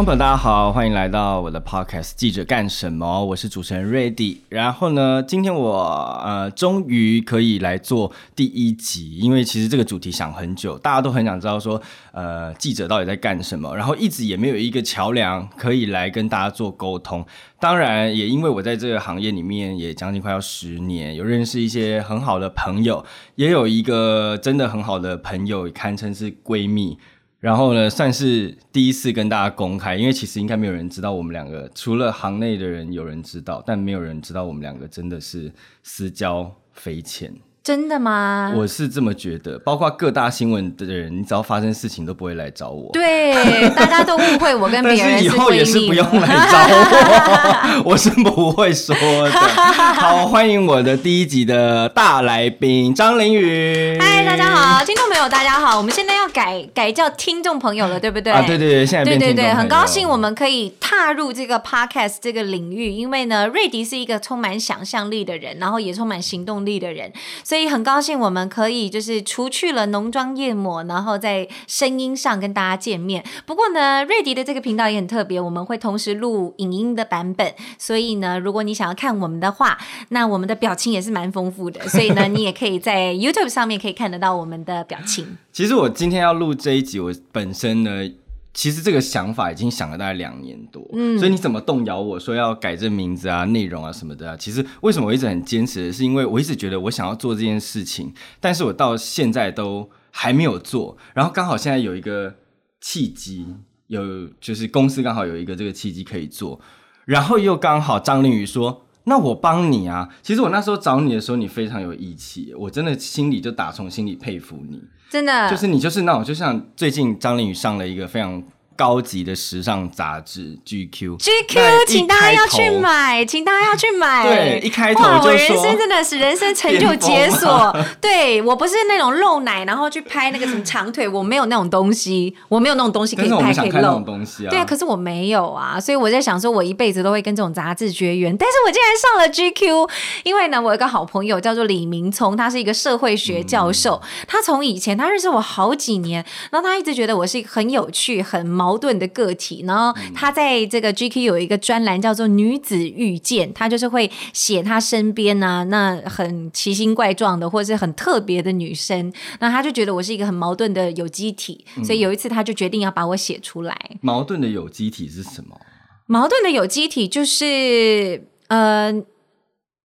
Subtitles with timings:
[0.00, 4.38] 观众朋友，大家好，欢迎来到我的 podcast《记者干什么》，我是主持人 Ready。
[4.48, 11.78] 然后呢，今天我呃终于可以来做第一集，因为其实这个主题想很久，大家都很想知道说，
[12.12, 17.22] 呃，记者到底在干什么，然后一直也没有一个桥梁可以来跟大家做沟通。
[17.58, 26.96] 当然，也因为我在这个行业里面也将近快要十年，有认识一些很好的朋友，也有一个真的很好的朋友，堪称是闺蜜。
[27.40, 35.50] 然后呢，算是第一次跟大家公开，因为其实应该没有人知道我们两个，除了行内的人有人知道，但没有人知道我们两个真的是
[35.82, 37.34] 私交匪浅。
[37.62, 38.54] 真的吗？
[38.56, 42.90] 我是这么觉得，包括各大新闻的人，你只要发生事情都不会来找我。
[42.92, 49.30] 对，大家都误会我跟 别人是以后也是不用来找我， 我是不会说的。
[49.30, 54.00] 好，欢迎我的第一集的大来宾张凌云。
[54.00, 55.76] 嗨，大家好，听众朋友，大家好。
[55.76, 58.32] 我们现在要改改叫听众朋友了，对不对？
[58.32, 67.12] 啊，对对对，现在对对对，很高兴我们可以踏入这个 podcast 这个领域，因为呢，瑞迪是一个充满想象力的人，然后也充满行动力的人。
[67.50, 73.24] 所以很高兴我们可以就是除去了浓妆艳抹，然后在声音上跟大家见面。
[73.44, 77.52] 不过呢，瑞迪的这个频道也很特别，我们会同时录影音的版本。
[77.76, 79.76] 所以呢，如果你想要看我们的话，
[80.10, 81.80] 那我们的表情也是蛮丰富的。
[81.88, 85.36] 所以呢，你也可以在 YouTube 上面可以看得到我们的表情。
[85.52, 88.08] 其实我今天要录这一集，我本身呢。
[88.52, 94.36] 其实这个想法已经想了大概两年多，嗯，所以你怎么动摇我说要改这名字啊、内容啊什么的啊？
[94.36, 100.96] 其实为什么我一直很坚持，是因为我一直觉得我想要做这件事情，但是我到现在都还没有做。
[101.14, 102.34] 然后刚好现在有一个
[102.80, 103.46] 契机，
[103.86, 106.60] 有就是公司刚好有一个这个契机可以做，
[107.04, 114.82] 然后又刚好张凌宇说：“那我帮你啊。”其实我那时候找你的时候，你非常有义气，我真的心里就打从心里佩服你。
[115.10, 118.42] 真的，就是你，就是那种，就像最近张靓颖上了一个非常。
[118.76, 124.22] 高级的时尚杂志 GQ，GQ，请大家要去买，请大家要去买。
[124.26, 127.76] 对，一开头哇我人生真的是 人生成就解锁。
[128.00, 134.48] 对我不是那种露奶，然后去拍那个什么长腿，我没有那种东西，我没有那种东西可以拍可以露东西啊。
[134.48, 138.34] 对啊，可是我没有啊，所以我在想说，我一辈子都会跟这种杂志绝缘。
[138.34, 139.90] 但是我竟然上了 GQ，
[140.24, 148.69] 因为呢，我有一个好朋友叫做李明聪，他是一个社会学教授，他从以前他认识我好几年，然后他一直觉得我是一个很有趣、很毛。
[148.70, 163.76] 矛盾的个体，然后他在这个 GQ 有一个专栏叫做“女子遇见”，他就是会写他身边呢那很奇形怪状的或者是很特别的女生，那他就觉得我是一个很矛盾的有机体，所以有一次他就决定要把我写出来。
[164.02, 165.60] 矛盾的有机体是什么？
[166.06, 168.94] 矛盾的有机体就是呃，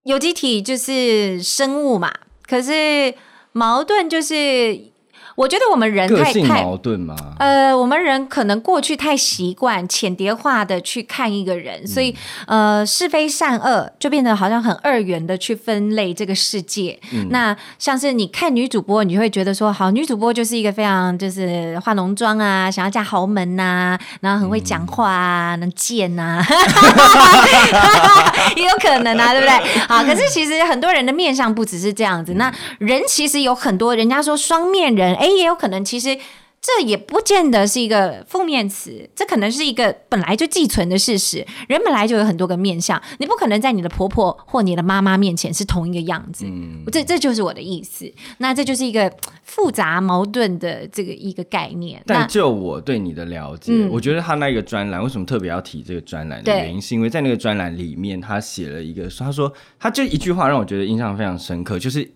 [0.03, 2.13] 有机体就是生物嘛，
[2.46, 3.16] 可是
[3.52, 4.94] 矛盾就是。
[5.35, 7.13] 我觉得我们人太太矛盾吗？
[7.40, 12.16] 呃，我们人可能过去太习惯浅叠化的去看一个人，所以
[12.47, 16.97] 呃是非善恶就变得好像很二元的去分类这个世界。
[17.29, 26.41] 那像是你看女主播，你就会觉得说，好，女主播就是一个非常就是化浓妆啊，想要嫁豪门呐，然后很会讲话啊，能贱呐，
[28.56, 29.81] 也有可能啊，对不对？
[29.90, 32.35] 好，可是其实很多人的面相不只是这样子。
[32.35, 35.13] 那人其实有很多，人家说双面人。
[35.24, 36.17] 哎，也有可能，其实
[36.61, 41.45] 这也不见得是一个负面词，这可能是一个本来就寄存的事实。
[41.67, 46.43] 人本来就有很多个面相，你不可能在你的婆婆或你的妈妈面前是同一个样子。
[46.47, 48.11] 嗯，这这就是我的意思。
[48.39, 49.13] 那这就是一个
[49.43, 52.01] 复杂矛盾的这个一个概念。
[52.07, 62.09] 但就我对你的了解，我觉得他那个专栏为什么特别要提这个专栏的原因，是因为在那个专栏里面，他写了一个，他说他就一句话让我觉得印象非常深刻，就是。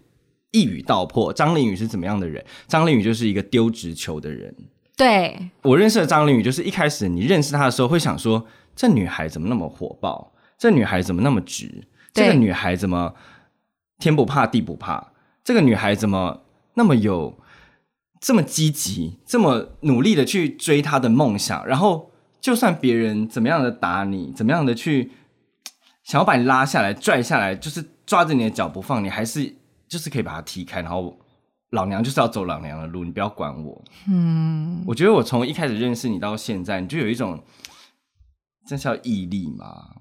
[0.52, 2.44] 一语道破，张凌宇是怎么样的人？
[2.68, 4.56] 张凌宇就是一个丢直球的人。
[4.98, 8.46] 对我认识的张凌宇，就是一开始你认识他的时候，会想说：
[8.76, 10.34] 这女孩怎么那么火爆？
[10.58, 11.88] 这女孩怎么那么直？
[12.14, 13.14] 这个女孩怎么
[13.98, 15.14] 天不怕地不怕？
[15.44, 16.42] 这个女孩怎么
[16.74, 17.38] 那么有
[18.20, 21.66] 这么积极，这么努力的去追她的梦想？
[21.66, 25.12] 然后，就算别人怎么样的打你，怎么样的去
[26.04, 29.56] 想要把你拉下来、拽下来，就是抓着你的脚不放，你还是。
[29.90, 31.18] 就是可以把它踢开，然后
[31.72, 33.84] 老娘就是要走老娘的路，你不要管我。
[34.08, 37.44] 嗯，我觉得我从一开始认识你到现在，你就有一种，
[38.68, 39.96] 这叫毅力嘛？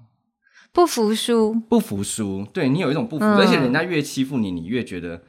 [0.71, 2.45] 不服输，不服输。
[2.53, 5.23] 对你有一种不服，而且人家越欺负你，你越觉得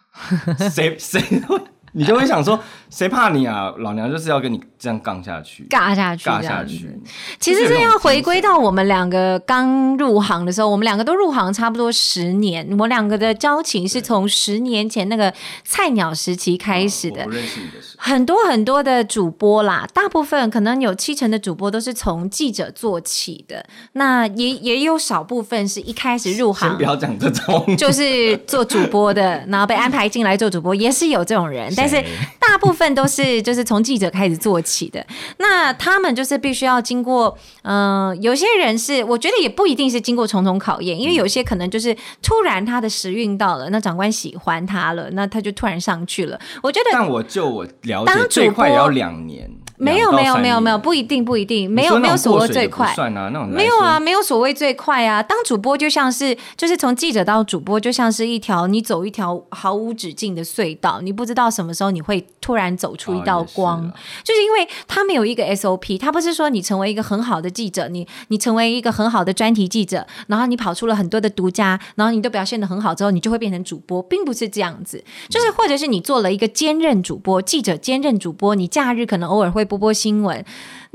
[0.70, 1.60] 谁谁会
[1.94, 2.58] 你就会想说，
[2.90, 3.72] 谁怕你啊？
[3.78, 7.00] 老娘就是要跟你这样杠下去，尬下去，尬下去。
[7.38, 15.32] 其实这要回归到我们两个刚入行的时候，我们两个都入行差不多十年，我两个的交情是从十年前那个
[15.64, 17.22] 菜鸟时期开始的。
[17.24, 32.02] 我认识你的时候，很多很多的主播啦，大部分可能有七成的主播都是从记者做起的，那也也有少部分是一开始入行，先不要讲这种，就是做主播的，然后被安排进来做主播，也是有这种人， 但是
[32.38, 35.04] 大部分都是就是从记者开始做起的。
[35.38, 46.38] 那他们就是必须要经过，嗯，有些人是我觉得也不一定是经过重重考验，因为有些可能就是突然他的时运到了，那长官喜欢他了，那他就突然上去了。
[46.62, 49.50] 我觉得，但我就我了解，最快也要两年。
[49.76, 55.22] 没有没有没有没有，不一定不一定，没有没有所谓最快，算啊，那种没有啊，没有所谓最快啊。
[55.22, 63.90] 当主播就像是，就是从记者到主播，就像是一条你走一条毫无止境的隧道，你不知道什么时候你会突然走出一道光，
[64.22, 80.44] 就是因为他没有一个 SOP，他不是说你成为一个很好的记者，你你成为一个很好的专题记者，然后你跑出了很多的独家，然后你都表现的很好之后，你就会变成主播，并不是这样子，就是或者是你做了一个兼任主播，记者兼任主播，你假日可能偶尔会播播新闻。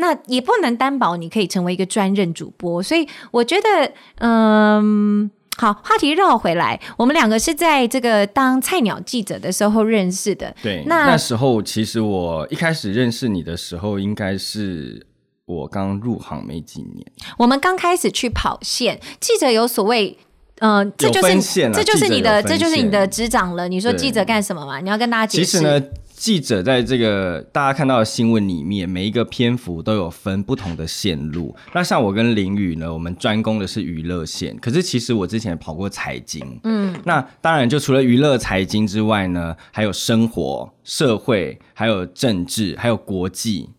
[0.01, 10.56] 那也不能担保你可以成为一个专任主播，所以我觉得，嗯，好，话题绕回来，我们两个是在这个当菜鸟记者的时候认识的。
[10.63, 15.06] 对，那那时候其实我一开始认识你的时候，应该是
[15.44, 17.06] 我刚入行没几年。
[17.38, 20.18] 我们刚开始去跑线，记者有所谓，
[20.60, 21.42] 嗯，这就是
[21.74, 23.68] 这就是你的这就是你的执掌了。
[23.68, 24.80] 你说记者干什么嘛？
[24.80, 25.92] 你要跟大家解释。
[26.19, 31.56] 记者在这个大家看到的新闻里面，每一个篇幅都有分不同的线路。
[31.74, 34.54] 那像我跟林宇呢，我们专攻的是娱乐线。
[34.57, 43.69] 可是其实我之前跑过财经，嗯，那当然就除了娱乐财经之外呢，还有生活、社会，还有政治，还有国际，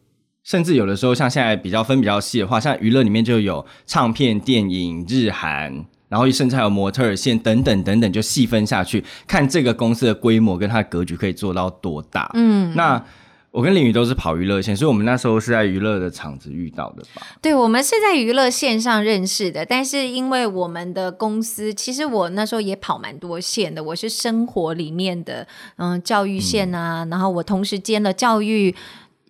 [0.42, 5.84] 甚至有的时候像现在比较分比较细的话，像娱乐里面就有唱片、电影、日韩。
[6.10, 12.30] 然后甚至还有模特线等等等等，就细分下去看这个公司的规模跟它的格局可以做到多大。
[12.34, 13.02] 嗯，那
[13.52, 17.22] 我跟林宇都是跑娱乐线，所以我们那时候是在娱乐的场子遇到的吧？
[17.40, 25.46] 对，我们是在娱乐线上认识的，但是因为我们的公司，其实我那时候也跑蛮多线的，我是生活里面的，
[25.76, 28.74] 嗯，教育线啊，然后我同时兼了教育。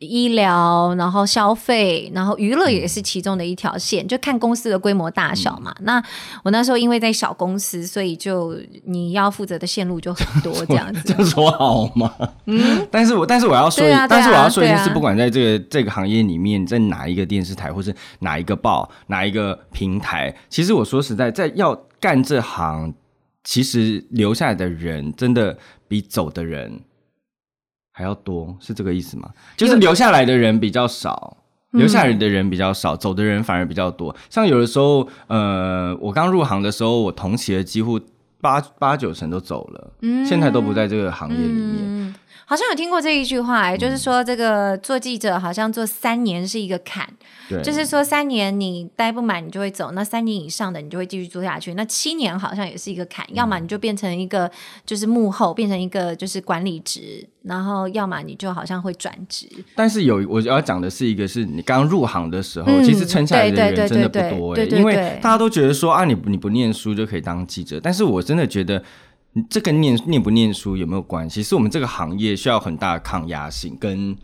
[0.01, 5.75] 医疗，然后消费，然后娱乐也是其中的一条线，就看公司的规模大小嘛。
[5.81, 6.03] 那
[6.43, 8.57] 我那时候因为在小公司，所以就
[8.87, 11.03] 你要负责的线路就很多， 这样子。
[11.05, 12.11] 这样说好吗？
[12.47, 12.89] 嗯。
[12.91, 22.95] 但是我但是我要说，但是我要说一件事，不管在这个这个行业里面，在哪一个电视台，或是哪一个报，哪一个平台，其实我说实在，在要干这行，
[23.45, 26.81] 其实留下来的人真的比走的人。
[28.01, 29.29] 还要多是这个意思吗？
[29.59, 31.37] 就是留下来的人比较少，
[31.73, 34.17] 留下来的人比较少，走的人反而比较多。
[34.31, 38.01] 像有的时候，呃，我刚入行的时候，我同期的几乎
[38.41, 42.15] 八八九成都走了，嗯现在都不在这个行业里面。
[42.47, 47.09] 好像有听过这一句话，就是说这个做记者好像做三年是一个坎，
[47.63, 51.75] 就是说三年你待不满你就会走，那三年以上的你就会继续做下去。
[51.75, 54.51] 那七年好像也是一个坎，要么你就变成一个
[54.87, 59.47] 就是幕后，变成一个就是管理职，然后要么你就好像会转职。
[59.75, 68.83] 但是有我要讲的是一个是你刚入行的时候，其实撑下来的人真的不多哎，因为大家都觉得说啊你你不念书就可以当记者，但是我真的觉得。
[69.49, 71.41] 这跟念念不念书有没有关系？
[71.41, 74.17] 是我们这个行业需要很大的抗压性跟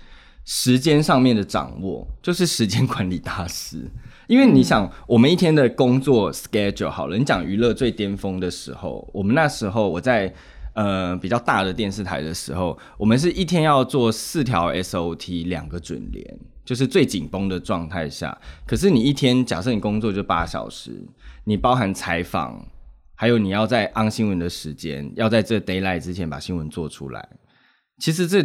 [0.47, 3.91] 时间上面的掌握， 就是时间管理大师。
[4.27, 10.33] 因为你想，我们一天的工作 schedule 好了，你讲娱乐最巅峰的时候，我们那时候我在
[10.75, 18.37] 呃比较大的电视台的时候，我们是一天要做四条 SOT，两个准联，就是最紧绷的状态下。
[18.67, 21.07] 可是你一天假设你工作就八小时，
[21.45, 22.67] 你包含采访。
[23.19, 27.27] 还有你要在 on 新闻的时间，要在这 d a y l i g h t 之前把新闻做出来。
[27.99, 28.45] 其实这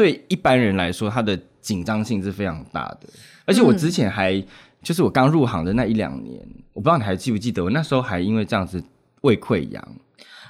[0.00, 3.00] 对一般人来说，他的紧张性是非常大的。
[3.44, 4.42] 而且我之前还
[4.82, 6.40] 就是我刚入行的那一两年，
[6.72, 8.82] 我不知道你还记不记得，我那时候还因为这样子
[9.20, 9.88] 胃溃疡。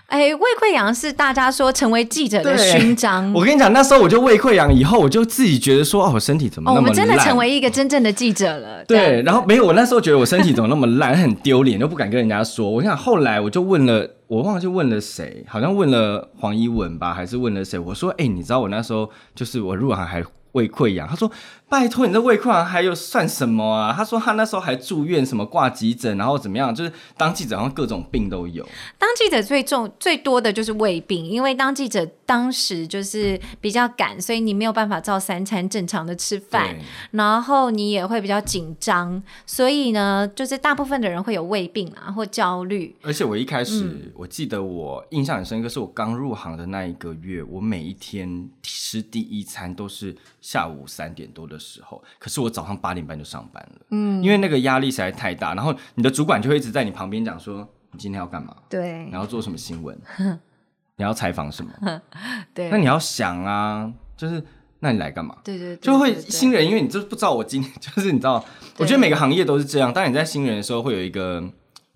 [0.07, 3.33] 哎，胃溃疡是大家说成为记者的勋章。
[3.33, 6.90] 我跟你讲，那时候我就胃溃疡，以后我就自己觉得说，哦，我身体怎么那么烂？
[6.92, 8.85] 我们真的成为一个真正的记者了。
[8.85, 12.71] 对，然后没有，我那时候觉得我身体怎么那么烂，很丢脸，都不敢跟人家说。
[12.71, 17.76] 我想后来我就问了，我忘记问了谁，好像问了黄一文吧，还是问了谁？
[17.76, 21.08] 我说，哎，你知道我那时候就是我入行还胃溃疡。
[21.08, 21.28] 他说
[21.70, 28.68] ：“拜托，你这胃溃疡还有算什么啊？”他说他那时候还住院，什么挂急诊，然后怎么样，就是当记者，好像各种病都有。
[28.98, 36.76] 当记者最重最多的就是胃病，因为当记者当时就是比较赶，所以你没有办法照三餐正常的吃饭，
[37.12, 42.96] 然后你也会比较紧张，所以呢，就是大部分的人会有胃病啊或焦虑。
[43.02, 59.05] 而且我一开始，嗯我记得我印象很深刻，是我刚入行的那一个月，我每一天吃第一餐都是下午三点多的时候，可是我早上八点半就上班了，嗯，因为那个压力实在太大，然后你的主管就会一直在你旁边讲说，你今天要干嘛，对。
[59.05, 59.97] 你要做什么新闻，
[60.97, 61.73] 你要采访什么，
[62.52, 62.71] 对。
[62.71, 64.43] 那你要想啊，就是
[64.81, 65.37] 那你来干嘛？
[65.45, 68.45] 对对，对就会新人，因为你就不知道我今天 就是你知道，
[68.79, 69.93] 我觉得每个行业都是这样。
[69.93, 71.45] 当你在新人的时候，会有一个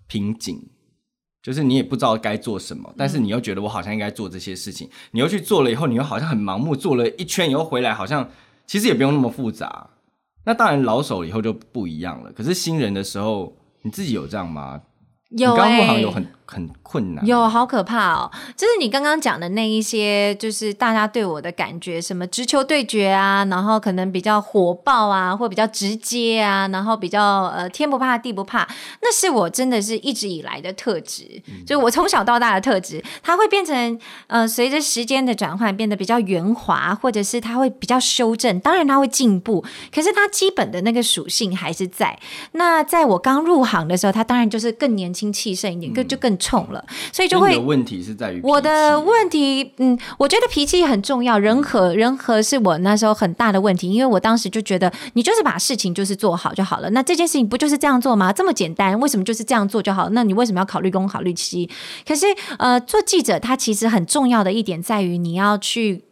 [0.06, 0.68] 瓶颈，
[1.42, 8.28] 就是你也不知道该做什么，但是你又觉得我好像应该做这些事情，你又去做了以后，你又好像很盲目，做了一圈以后回来，好像
[8.66, 9.90] 其实也不用那么复杂。
[10.44, 14.82] 那当然老手以后就不一样了，可是新人的时候，你自己有这样吗？
[15.30, 18.30] 有你刚入哎、行有很很困难，有，好可怕哦！
[18.54, 28.68] 就是你刚刚讲的那一些，就是大家对我的感觉，什么直球对决啊，然后可能比较火爆啊，或比较直接啊，然后比较呃天不怕地不怕，
[29.00, 42.18] 那是我真的是一直以来的特质，就是我从小到大的特质，它会变成呃随着时间的转换变得比较圆滑，或者是它会比较修正，当然它会进步，可是它基本的那个属性还是在。
[42.52, 58.32] 那在我刚入行的时候，它当然就是更年轻气盛一点，更就更冲了，所以就会问题是在于我的问题，嗯，我觉得脾气很重要，人和人和是我那时候很大的问题，因为我当时就觉得你就是把事情就是做好就好了，那这件事情不就是这样做吗？
[58.32, 60.08] 这么简单，为什么就是这样做就好？
[60.10, 61.68] 那你为什么要考虑公考虑西？
[62.06, 62.26] 可是
[62.58, 66.04] 呃，做记者他其实很重要的一点在于你要去。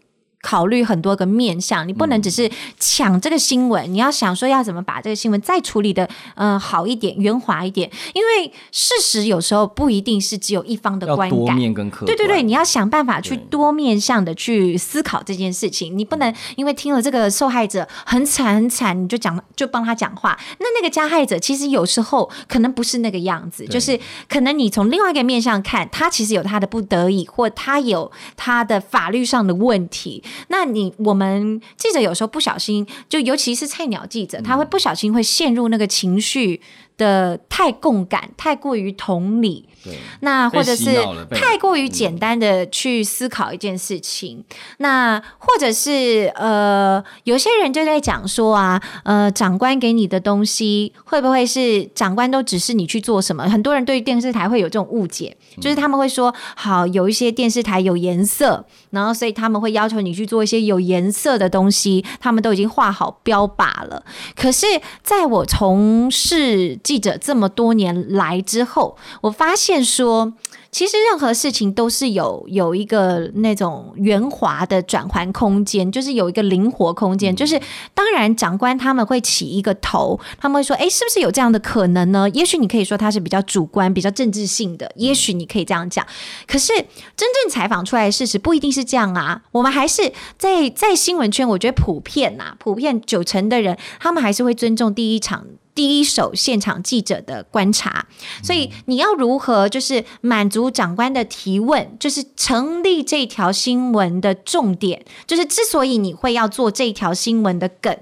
[0.42, 20.38] 考虑很多个面向，你不能只是抢这个新闻，你要想说要怎么把这个新闻再处理的嗯、呃好一点、圆滑一点，因为事实有时候不一定是只有一方的观感，面跟客观，对对对，你要想办法去多面向的去思考这件事情，你不能因为听了这个受害者很惨很惨，你就讲就帮他讲话。
[20.58, 30.22] 那那个加害者其实有时候可能不是那个样子，就是可能你从另外一个面向看，他其实有他的不得已，或他有他的法律上的问题。
[30.48, 36.60] 那你我们记者有时候不小心，就尤其是菜鸟记者，他会不小心会陷入那个情绪
[36.96, 39.68] 的太共感，太过于同理。
[39.84, 40.94] 对那或者是
[41.30, 44.44] 太过于简单的去思考一件事情，
[44.78, 53.48] 那或者是呃，有些人就在讲说啊，呃，长官给你的东西会不会是长官都指示你去做什么？
[53.48, 64.04] 很多人对于电视台会有这种误解，就是他们会说，好，有一些电视台有颜色，然后所以他们会要求你去做一些有颜色的东西，他们都已经画好标靶了。
[64.36, 64.66] 可是，
[65.02, 70.32] 在我从事记者这么多年来之后，我发现说，
[70.72, 77.36] 其实任何事情都是有有一个那种圆滑的转换空间，就是有一个灵活空间。
[77.36, 77.60] 就是
[77.94, 86.04] 当然，长官他们会起一个头，他们会说：“哎，是不是有这样的可能呢？”也许你可以说他是比较主观、比较政治性的，也许你可以这样讲。
[86.46, 89.42] 可是真正采访出来的事实不一定是这样啊。
[89.52, 95.46] 我们还是在在新闻圈，我觉得普遍呐、普遍九成的人，他们还是会尊重第一场。
[95.74, 98.06] 第一手现场记者的观察，
[98.42, 107.96] 所以你要如何就是满足长官的提问，就是成立这条新闻的重点，就是之所以你会要做这条新闻的梗，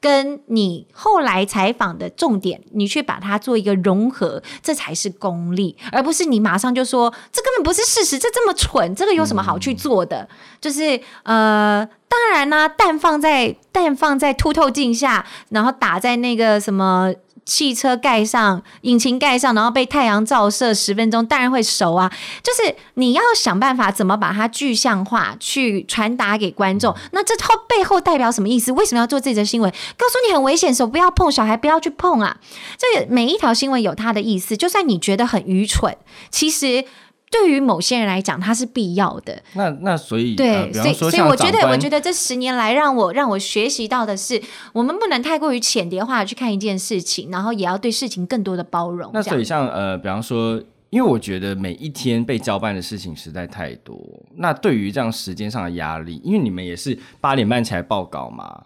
[0.00, 10.28] 跟你后来采访的重点，你去把它做一个融合，这才是功力，而不是你马上就说这根本不是事实，这这么蠢，这个有什么好去做的？
[10.60, 11.88] 就是呃。
[12.10, 17.14] 当然啦、蛋放在蛋放在凸透镜下，然后打在那个什么
[17.46, 22.10] 汽车盖上、引擎盖上，然后被太阳照射十分钟，当然会熟啊。
[22.42, 26.92] 就是你要想办法怎么把它具象化，去传达给观众。
[27.12, 28.72] 那这后背后代表什么意思？
[28.72, 29.70] 为什么要做这则新闻？
[29.96, 32.38] 告诉你很危险，手不要碰，小孩不要去碰啊。
[32.76, 35.96] 这每一条新闻有它的意思，就算你觉得很愚蠢，
[36.28, 36.84] 其实。
[37.30, 39.40] 对于某些人来讲，它是必要的。
[39.54, 49.12] 那那所以对，所以所以我觉得，我觉得这十年来让我让我学习到的是，我们不能太过于浅碟化的去看一件事情，然后也要对事情更多的包容。
[49.14, 50.60] 那所以像呃，比方说，
[50.90, 53.96] 因为我觉得每一天被交办的事情实在太多，
[54.34, 58.64] 那对于这样时间上的压力，因为你们也是八点半起来报稿嘛，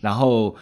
[0.00, 0.54] 然后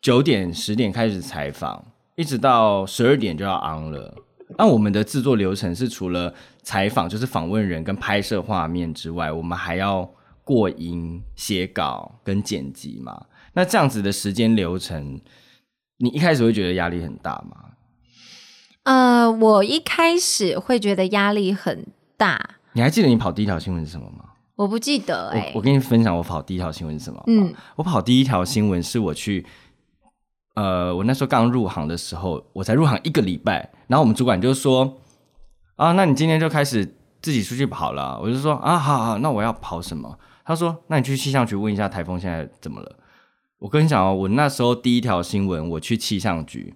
[0.00, 1.84] 九点十点开始采访，
[2.14, 4.14] 一直到十二点就要 on 了。
[4.58, 6.32] 那我们的制作流程是除了
[6.62, 10.08] 采访，就是访问人跟拍摄画面之外，我们还要
[10.44, 13.26] 过音、写稿跟剪辑嘛。
[13.54, 15.20] 那这样子的时间流程，
[15.98, 17.56] 你一开始会觉得压力很大吗？
[18.82, 21.86] 呃，我一开始会觉得压力很
[22.16, 24.26] 大，你还记得你跑第一条新闻是什么吗？
[24.56, 27.20] 我不记得哎、我我跟你分享我跑第一条新闻是什么。
[27.26, 29.44] 嗯，我跑第一条新闻是我去，
[30.54, 34.98] 呃，我那时候刚入行的时候，我才入行一个礼拜，然后我们主管就说，
[35.76, 36.84] 啊，那你今天就开始
[37.20, 38.18] 自己出去跑了。
[38.22, 40.18] 我就说啊，好好，那我要跑什么？
[40.44, 42.96] 他说，那你去气象局问一下台风现在怎么了。
[43.58, 46.74] 我跟你讲哦，我那时候第一条新闻，我去气象局。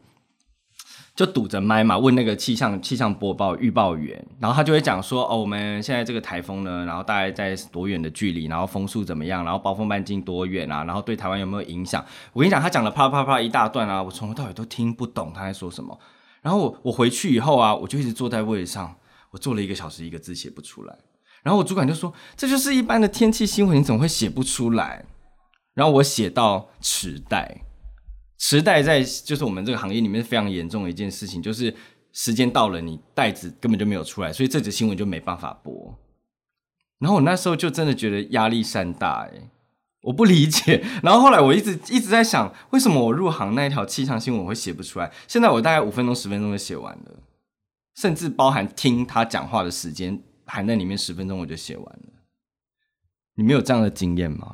[1.19, 12.05] 就堵着麦嘛，问那个气象气象播报预报员，然后他就会讲说，哦，我们现在这个台风呢，然后大概在多远的距离，然后风速怎么样，然后暴风半径多远啊，然后对台湾有没有影响？
[12.33, 15.99] 我跟你讲，他讲了啪啪啪一大段啊，我从头到尾都听不懂他在说什么。
[16.41, 18.95] 然后我我回去以后啊，我就一直坐在位置上，
[19.33, 20.97] 我坐了一个小时，一个字写不出来。
[21.43, 25.05] 然后我主管就说，这就是一般的天气新闻，你怎么会写不出来？
[25.75, 27.63] 然后我写到迟带。
[28.39, 31.75] 迟带在就是我们这个行业里面非常严重的一件事情，就是
[32.13, 35.99] 时间到了，你袋子根本就没有出来，所以这则新闻就没办法播。
[36.99, 39.51] 然后我那时候就真的觉得压力山大，哎，
[40.03, 40.85] 我不理解。
[41.03, 45.13] 然后后来我一直一直在想，为什么我入行那一条气象新闻我会写不出来？
[45.27, 47.21] 现在我大概五分钟十分钟就写完了，
[47.97, 52.18] 甚至包含听他讲话的时间含在里面十分钟我就写完了。
[53.39, 54.49] 你没有这样的经验吗？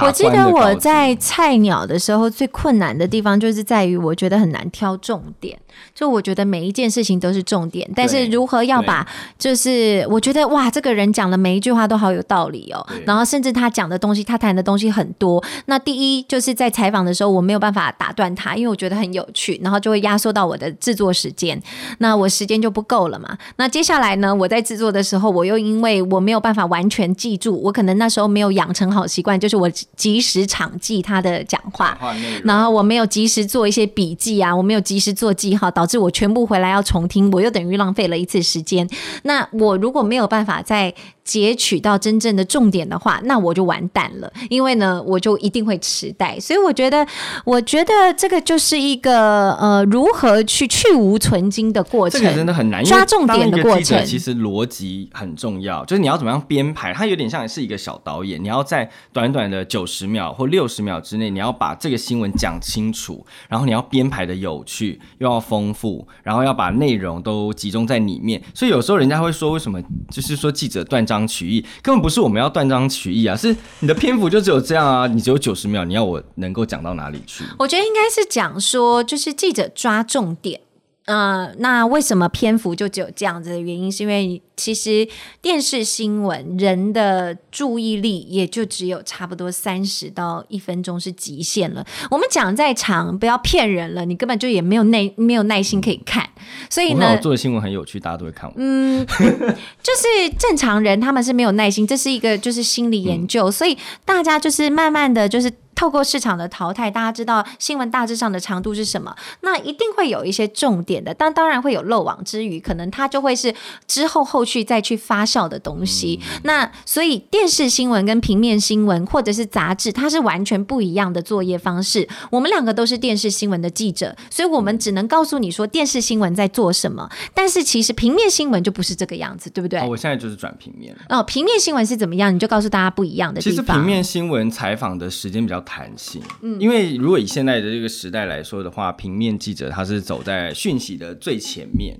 [0.00, 5.56] 我记得我在菜鸟的时候最困难的地方，就是在于我觉得很难挑重点。
[5.94, 9.06] 就我觉得每一件事情都是重点，但是如何要把，
[9.38, 12.84] 就是我觉得哇，这个人讲的每一句话都好有道理哦。
[13.04, 15.42] 然后甚至他讲的东西，他谈的东西很多。
[15.66, 21.60] 那第一就是在采访的时候，我没有办法打断他，因为我觉得很有趣，然后就会压缩到我的制作时间，
[21.98, 23.36] 那我时间就不够了嘛。
[23.56, 31.98] 那接下来呢，我在制作的时候，我又因为我没有办法完全记住，我可能那时候没有养成好习惯，就是我及时场记他的讲话
[32.42, 38.88] 然后我没有及时做一些笔记啊，我没有及时做记号，导致我全部回来要重听，我又等于浪费了一次时间。
[39.22, 46.38] 那我如果没有办法再截取到真正的重点的话，那我就完蛋了，因为呢，我就一定会迟带。
[46.38, 47.06] 所以我觉得，
[47.44, 52.20] 我觉得这个就是一个呃，如何去去无存精的过程。
[52.20, 68.40] 这个真的很难，抓重点的过程其实逻辑很重要，就是你要怎么样编排，它有点像是一个小导演，你要在短短的九十秒或六十秒之内，你要把这个新闻讲清楚，然后你要编排的有趣又要丰富，然后要把内容都集中在里面。
[68.54, 77.42] 所以有时候人家会说，为什么就是说记者断章取义，根本不是我们要断章取义啊，是你的篇幅就只有这样啊，你只有九十秒，你要我能够讲到哪里去？
[77.58, 80.60] 我觉得应该是讲说，就是记者抓重点。
[81.06, 83.92] 呃，那为什么篇幅就只有这样子的原因？
[83.92, 85.08] 是因为其实
[85.42, 91.84] 电视新闻人的注意力也就只有差不多三十到一分钟是极限了。
[92.10, 96.28] 我们讲再长，不要骗人了，你根本就也没有耐没有耐心可以看。
[96.70, 98.54] 所以呢我，做的新闻很有趣，大家都会看我。
[98.56, 105.52] 嗯， 就是正常人他们是没有耐心，这是一个就是心理研究，所以大家就是慢慢的就是。
[105.76, 113.52] 透过市场的淘汰，大家知道新闻大致上的长度是什么，那一定会有一些重点的，但当然会有漏网之鱼，可能它就会是
[113.88, 116.20] 之后后续再去发酵的东西。
[116.42, 122.08] 那所以电视新闻跟平面新闻或者是杂志，它是完全不一样的作业方式。
[122.30, 129.80] 我们两个都是电视新闻的记者，所以我们只能告诉你说电视新闻在做什么，但是其实平面新闻就不是这个样子，对不对？
[129.80, 131.00] 哦，我现在就是转平面了。
[131.08, 132.34] 哦，平面新闻是怎么样？
[132.34, 133.56] 你就告诉大家不一样的地其。
[133.56, 141.98] 实平面新闻采访的时间比较弹性，嗯，因为如果以现在的这个时代来说的话，平面记者他是走在讯息的最前面。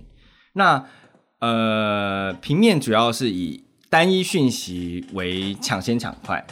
[0.55, 0.85] 那
[1.45, 6.43] 呃，平面主要是以单一讯息为抢先抢快，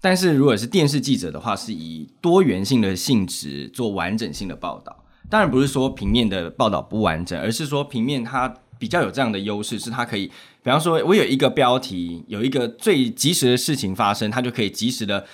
[0.00, 5.04] 但是如果是电视记者的话，是以多元性的性质做完整性的报道。
[5.28, 10.28] 当然不是说平面的报道不完整，而是说平面它比较有这样的优势，是它可以，
[10.62, 15.26] 比方说我有一个标题，有一个最及时的事情发生，它就可以及时的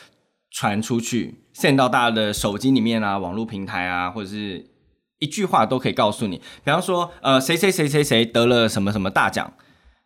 [0.51, 4.64] 传出去，send 到大家的手机里面啊、网络平台啊，或者是
[5.18, 6.38] 一句话都可以告诉你。
[6.64, 9.52] 比方说，呃，谁谁谁谁谁得了什么什么大奖。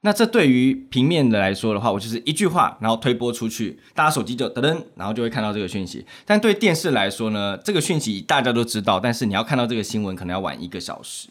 [0.04, 6.04] 那这对于平面的来说的话，我就是一句话，然后推播出去，大家手机就噔噔，然后就会看到这个讯息。
[6.26, 11.28] 但对电视来说呢，这个讯息大家都知道，但是你要看到这个新闻，可能要晚一个小时。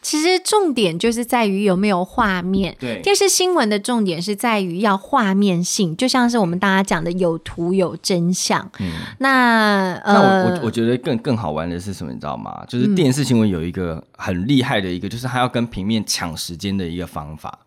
[0.00, 2.76] 其实重点就是在于有没有画面。
[2.78, 8.70] 对电视新闻的重点是在于要画面性，就像是我们大家讲的有图有真相。
[9.18, 12.64] 那那我呃，我我觉得更更好玩的是什么，你知道吗？
[12.68, 17.58] 就是电视新闻有一个很厉害的一个，就是它要跟平面抢时间的一个方法。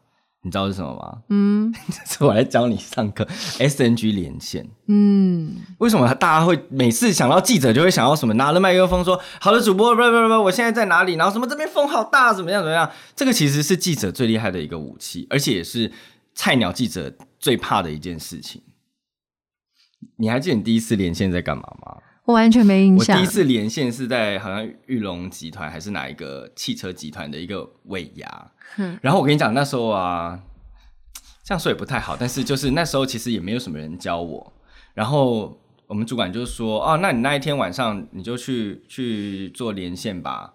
[0.47, 1.17] 你知道是什么吗？
[1.29, 3.25] 嗯 这是我来教你上课
[3.60, 4.65] SNG 连线。
[4.88, 8.33] 嗯，为什么大家会每次想到记者就会想到什么？
[8.36, 12.89] 拿了麦克风说：“好的，主播，不不不不，我现在在哪里？”然后什么这边风好大，怎么样怎么样？
[13.13, 15.91] 这个其实是记者最厉害的一个武器，而且也是
[16.33, 18.62] 菜鸟记者最怕的一件事情。
[20.15, 21.97] 你还记得你第一次连线在干嘛吗？
[22.27, 23.31] 我完全没印象我第一。
[23.31, 30.37] 次连线是在好像玉龙集团还是哪一个汽车集团的一个尾牙，嗯然后我跟你讲那时候啊，
[31.45, 34.53] 这样说也不太好，但是就是那时候其实也没有什么人教我，
[34.93, 40.53] 然后我们主管就说哦，那你那一天晚上你就去去做连线吧。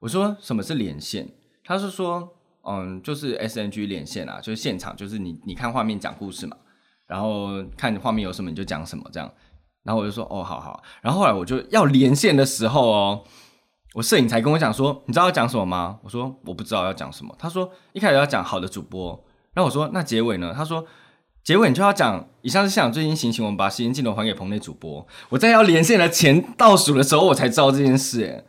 [0.00, 1.26] 我说什么是连线？
[1.64, 6.54] 他是说嗯，就是 SNG 连线啊，就是现场就是你你看画面讲故事嘛，
[7.06, 9.32] 然后看画面有什么你就讲什么这样。
[9.84, 10.82] 然后我就说哦，好好。
[11.00, 13.24] 然后后来我就要连线的时候哦，
[13.94, 15.98] 我摄影才跟我讲说，你知道要讲什么吗？
[16.02, 17.32] 我说我不知道要讲什么。
[17.38, 20.52] 他说一开始要讲好的主播，然后我说那结尾呢？
[20.56, 20.84] 他说
[21.44, 25.06] 结尾你就要讲以上是现场最新行情，我们把时间镜头还给棚内主播。
[25.28, 28.24] 我在要连线的前倒数的时候，我才知道这件事。
[28.24, 28.44] 哎，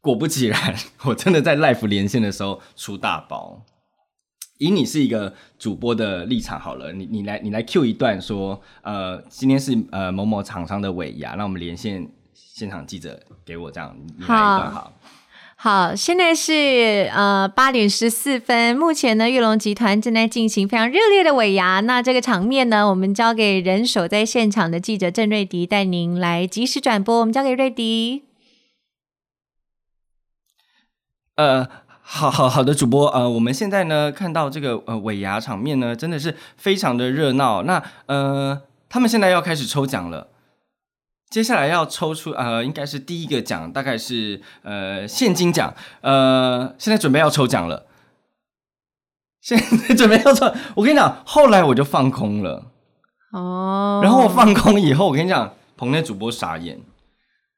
[0.00, 3.64] 果不其然， 我真的在 live 连线的时候出大包。
[4.62, 14.92] 以你是一个主播的立场好了，你你来你来 Q 一段说，呃，今天是呃某某厂商的尾牙，那我们连线现场记者给我这样，你来一段好。
[15.56, 21.80] 好，现在是呃八点十四分，目前呢，玉龙集团正在进行非常热烈的尾牙。
[21.80, 27.18] 那这个场面呢，我们交给人手在现场的记者郑瑞迪带您来及时转播。
[27.18, 28.22] 我们交给瑞迪。
[31.34, 31.68] 呃，
[32.04, 37.62] 好好好的主播，呃，我们现在呢看到这个呃尾牙场面呢，真的是非常的热闹。
[37.62, 40.28] 那呃，他们现在要开始抽奖了。
[41.30, 45.72] 接下来要抽出呃，应该是第一个奖，大概是呃现金奖。
[46.02, 47.86] 呃，现在准备要抽奖了，
[49.40, 50.52] 现在准备要抽。
[50.74, 52.66] 我跟你讲，后来我就放空了，
[53.32, 56.78] 哦，然后我放空以后，我跟你讲，棚内主播傻眼，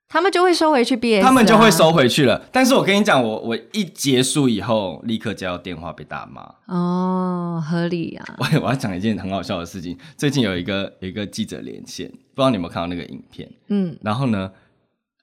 [0.08, 1.70] 他们就会收回去 BS，、他们就会。
[1.70, 2.40] 收回去了。
[2.52, 6.42] 但是我跟你讲，我我一结束以后，立刻接到电话被大骂。
[6.66, 8.24] 哦，合理啊。
[8.38, 13.50] 我我要讲一件很好笑的事情，最近有一个有一个记者连线，不知道你有没有看到那个影片？
[13.68, 14.52] 嗯，然后呢，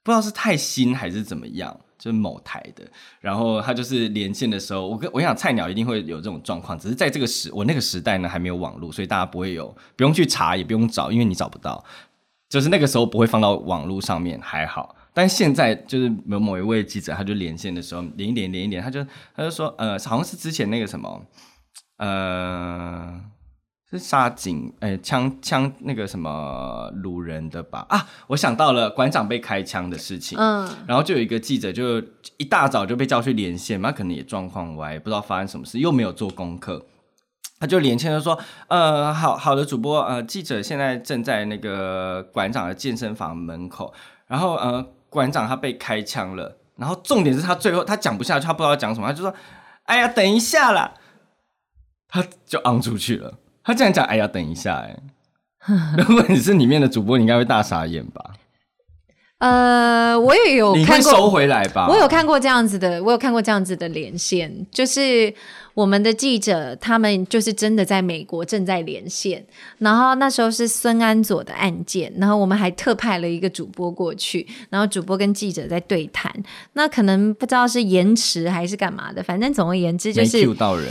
[0.02, 2.84] 不知道是太新还是怎么样，就是某台的，
[3.20, 11.82] 然后他就是连线的时候，我跟我想，菜鸟一定会有这种状况，只是在这个时我那个时代呢还没有网络，所以大家不会有不用去查，也不用找，因为你找不到，
[12.52, 14.94] 就是那个时候不会放到网络上面，还好。
[15.14, 19.02] 但现在就是某某一位记者，他就连线的时候连一点连一点，他就
[19.34, 21.24] 他就说，呃，好像是之前那个什么，
[21.96, 23.18] 呃，
[23.90, 27.86] 是杀警，哎、枪枪那个什么掳人的吧？
[27.88, 30.38] 啊，我想到了，馆长被开枪的事情。
[30.38, 32.02] 嗯，然后就有一个记者，就
[32.36, 36.84] 一大早就被叫去连线嘛，他可能也状况歪，不知道发生什么事，又没有做功课，
[37.62, 43.94] 他就连线就说：“呃，好好的主播，呃，记者现在正在那个馆长的健身房门口，
[44.26, 49.32] 然后呃，馆长他被开枪了，然后重点是他最后他讲不下去，他不知道讲什么，他就说
[49.86, 50.94] ：‘哎呀，等一下啦’，
[52.08, 53.34] 他就昂出去了。
[53.62, 55.00] 他这样讲：‘哎呀，等一下、欸。’
[55.62, 58.32] 哎， 如果你是里面的主播，你应该会大傻眼吧？
[59.42, 61.88] 呃，我也有看过，收回来吧？
[61.88, 65.34] 我有看过这样子的，我有看过这样子的连线，就是
[65.74, 69.44] 我们的记者他们就是真的在美国正在连线，
[69.78, 76.32] 然后那时候是孙安佐的案件，然后我们还特派了一个主播过去，然后主播跟记者在对谈，
[76.74, 80.86] 那可能不知道是延迟还是干嘛的，反正总而言之就是到人。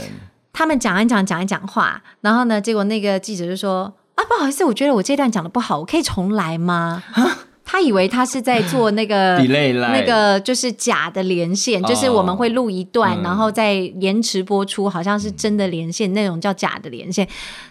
[0.52, 7.02] 他们讲一讲讲一讲话，然后呢，结果那个记者就说：“啊，不好意思，我觉得我这段讲的不好，我可以重来吗？”
[7.72, 17.26] 他以为他是在做 那个 Delay 那个就是假的连线，哦就是我们会录一段，嗯然后再延迟播出，好像是真的连线，那种叫假的连线。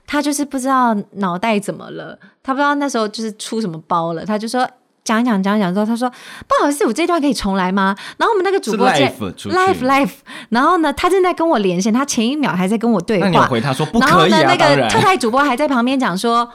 [0.08, 4.68] 他就是不知道脑袋怎么了，他不知道那时候就是出什么包了，他就说。
[5.04, 6.08] 讲一讲讲一讲之后，他说
[6.48, 10.12] ：“不好意思，我这段可以重来吗？”然后我们那个主播是在 live live live，
[10.50, 14.44] 然后呢，他正在跟我连线，他前一秒还在跟我对那你有话，回他说不然后呢？
[14.44, 16.50] 那个特派主播还在旁边讲说：“哦，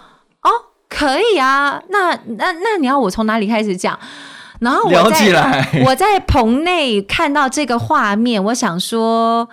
[0.89, 3.99] 可以啊，那那那你要我从哪里开始讲？”
[4.61, 5.69] 然后我在来。
[5.85, 9.51] 我在棚内看到这个画面，我想说，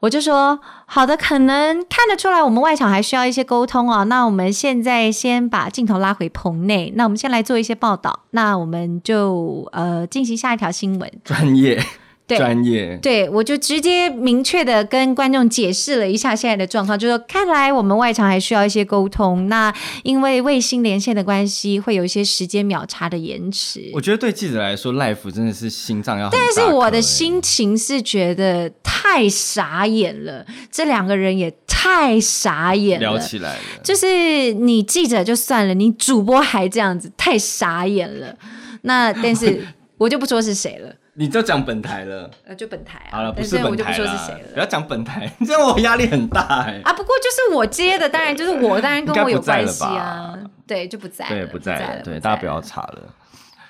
[0.00, 4.04] 我就说好的，可能看得出来我们外场还需要一些沟通哦。
[4.04, 11.10] 那我们现在先把镜头拉回棚内，那我们先来做一些报道，那我们就呃进行下一条新闻。
[11.24, 11.84] 专业，对
[12.26, 12.96] 专业。
[13.02, 19.48] 对，我就直接明确的跟观众解释了一下现在的状况，就说看来我们外场还需要一些沟通。
[19.48, 23.90] 那因为卫星连线的关系，会有一些时间秒差的延迟。
[23.92, 26.30] 我觉得对记者来说，life 真的是心脏要。
[26.30, 33.10] 但是我的心情是觉得太傻眼了，这两个人也太傻眼了。
[33.12, 38.34] 聊起来了，就是你记者就算了，你主播还这样子，太傻眼了。
[38.82, 39.66] 那但是
[39.98, 42.30] 我就不说是谁了，你就讲本台了。
[42.44, 43.16] 呃，就本台啊。
[43.16, 44.48] 好了，不但是本我就不台说是谁了。
[44.52, 46.80] 不要讲本台，这样我压力很大哎。
[46.84, 50.36] 啊，不过就是我接的，当然就是我，当然跟我有关系啊。
[50.66, 52.62] 对，就不在了，对，不在了，对，大家不要了。
[52.62, 53.02] 查了。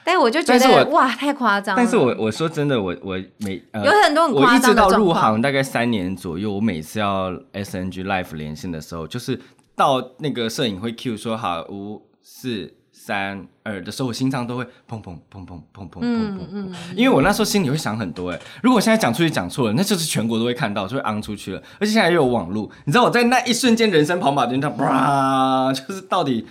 [0.07, 1.74] 但是我就觉但是我得哇，太夸张。
[1.74, 9.40] 但是我我说真的，我我每呃有很多很夸张我夸一直到入行大概三年左右，我每次要 SNG Life 连线的时候，就是
[9.74, 12.72] 到那个摄影会 Q 说好五四
[13.06, 26.46] 三二的时候，我心脏都会砰砰砰砰砰砰砰砰砰，因为我那时候心里会想很多哎，如果我现在讲出去讲错了，那就是全国都会看到，就会昂出去了，而且现在又有网络，你知道我在那一瞬间人生跑马灯，它啪，就是到底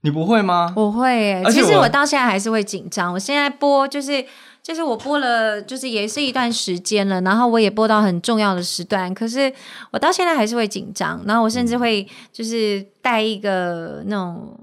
[0.00, 0.72] 你不会吗？
[0.74, 3.12] 我会耶，而且我其实我到现在还是会紧张。
[3.12, 4.24] 我现在播就是
[4.62, 9.52] 就是我播了，就是也是一段时间了，然后我也播到很重要的时段，可是
[9.90, 14.58] 我到现在还是会紧张，然后我甚至会就是带一个那种。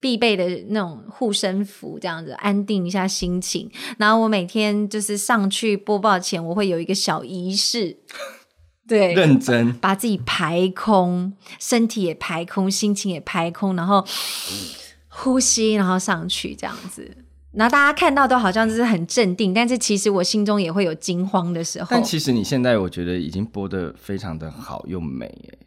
[0.00, 3.70] 必备的那种护身符，这样子安定一下心情。
[3.98, 7.96] 然后我每天就是上去播报前，我会有一个小仪式，
[8.86, 14.04] 对， 认真，把自己排空，身体也排空，心情也排空，然后
[15.08, 17.16] 呼吸，然后上去这样子。
[17.52, 21.88] 然后大家看到都好像就是很镇定，但是其实我心中也会有惊慌的时候。
[21.90, 25.58] 但其实你现在我觉得已经播的非常的好又美耶，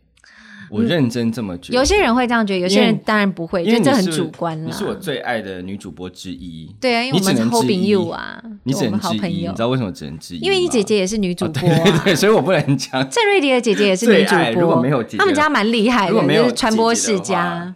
[0.71, 1.77] 我认真这么觉得。
[1.77, 4.65] 有些人会这样觉得，有些人当然不会，因为你就这很主观啦。
[4.65, 6.73] 你是我最爱的女主播之一。
[6.79, 9.61] 对啊，因为我们是只能 h o 之 b i n 一 you 啊，你只我们能，好朋友你知。
[9.61, 10.45] 道为什么只能之一吗？
[10.45, 12.91] 因为你姐姐也是女主哦播、对对所以我不能讲。
[13.11, 17.75] 郑瑞迪的姐姐也是女主播如果播，没有姐姐他们家蛮厉害的，如果没有就是传播世家。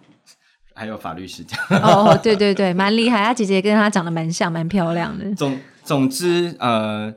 [0.77, 1.57] 还有法律世家。
[1.81, 3.23] 哦，对对对，蛮厉害。
[3.23, 5.33] 他姐姐跟她长得蛮像，蛮漂亮的。
[5.33, 7.13] 总总之，呃，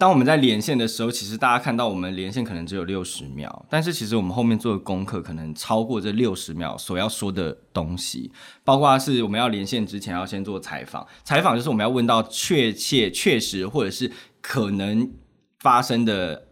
[0.00, 8.32] 当我们在连线的时候，其实大家看到我们连线可能只有六十秒，但是其实我们后面做的功课可能超过这六十秒所要说的东西，
[8.64, 14.10] 包括是我们要连线之前要先做采访，采访就是我们要问到确切、确实或者是
[14.40, 15.12] 可能
[15.58, 16.46] 发生的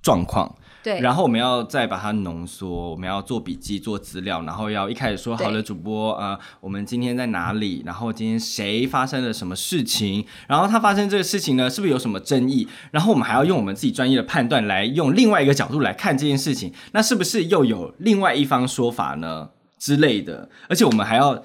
[0.00, 0.56] 状况。
[0.82, 7.82] 对，然后我们要再把它浓缩，我们要做笔记、做资料，然后要一开始说好的主播，呃，我们今天在哪里？
[7.84, 10.24] 然后今天谁发生了什么事情？
[10.46, 12.66] 然后他发生这个事情呢，是不是有什么争议？
[12.90, 20.48] 然后我们还要用我们自己专业的判断来用另外一个角度来看这件事情，那是不是又有另外一方说法呢之类的？
[20.68, 21.42] 而且我们还要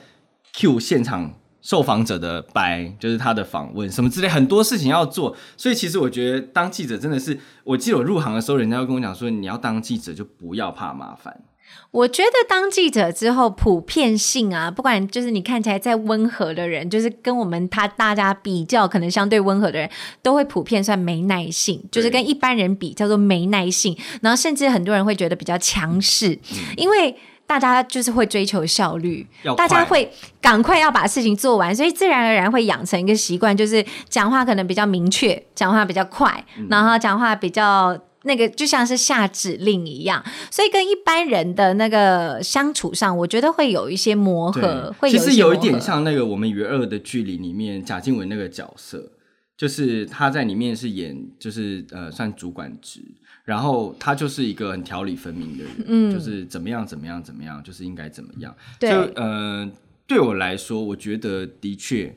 [0.54, 1.34] Q 现场。
[1.66, 11.42] 受访者的白就是他的访问什么之类，很多事情要做，所以其实我觉得当记者真的是，我记得我入行的时候，人家会跟我讲说，你要当记者就不要怕麻烦。
[11.90, 19.90] 我觉得当记者之后，普遍性啊，不管就是你看起来再温和的人，就是跟我们他大家比较，可能相对温和的人，
[20.22, 23.98] 都会普遍算没耐性，就是跟一般人比叫做没耐性。
[24.22, 26.38] 然后甚至很多人会觉得比较强势，
[26.78, 27.16] 因为。
[27.48, 49.12] 大家就是会追求效率，大家快会赶快要把事情做完，所以自然而然会养成一个习惯，就是讲话可能比较明确，讲话比较快，然后讲话比较那个就像是下指令一样，所以跟一般人的那个相处上，我觉得会有一些磨合，会其有实有一点像那个我们与恶的距离里面贾静雯那个角色，
[49.56, 53.02] 就是他在里面是演就是呃算主管职，
[53.46, 56.12] 然后他就是一个很条理分明的人，嗯。
[56.12, 58.54] 就是怎么样怎么样怎么样，就是应该怎么样。
[58.80, 58.90] 对。
[58.90, 59.72] 就呃
[60.08, 62.16] 对我来说，我觉得的确，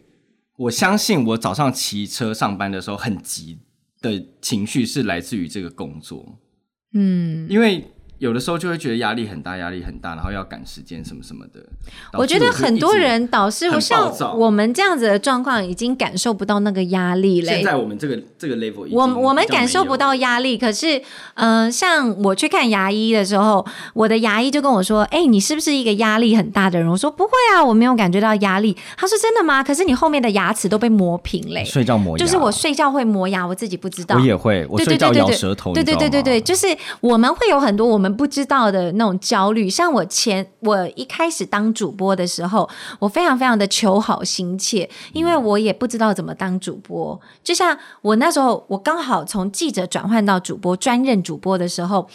[0.57, 3.59] 我相信我早上骑车上班的时候很急
[4.01, 6.38] 的情绪是来自于这个工作，
[6.93, 7.85] 嗯，因为
[8.19, 11.65] 有的时候就会觉得压力很大，压力很大，然后要赶时间什么什么的。
[12.15, 17.65] 我觉得很多人导师我像我们这样子的状况，已经感受不到那个压力嘞现。
[17.65, 21.01] 在我们这个这个 level，已经我我们感受不到压力，可是，
[21.35, 29.63] 嗯、像我去看牙医的时候，我的牙医就跟我说：“哎、你是不是一个压力很大的人？”我说：“不会啊，我没有感觉到压力。”他说：“真的吗？
[29.63, 34.17] 可是你后面的牙齿都被磨平嘞。”睡觉磨牙，就是我睡觉会磨牙，我自己不知道。
[34.17, 36.67] 我也会，我对睡觉对对对咬舌头，对对对对对，就是
[37.01, 39.68] 我们会有很多我不知道的那种焦虑。
[39.68, 42.68] 像我前我一开始当主播的时候，
[42.99, 47.21] 我非常非常的求好心切，因为我也不知道怎么当主播。
[47.42, 52.09] 就像我那时候，我刚好从记者转换到主播专任主播的时候，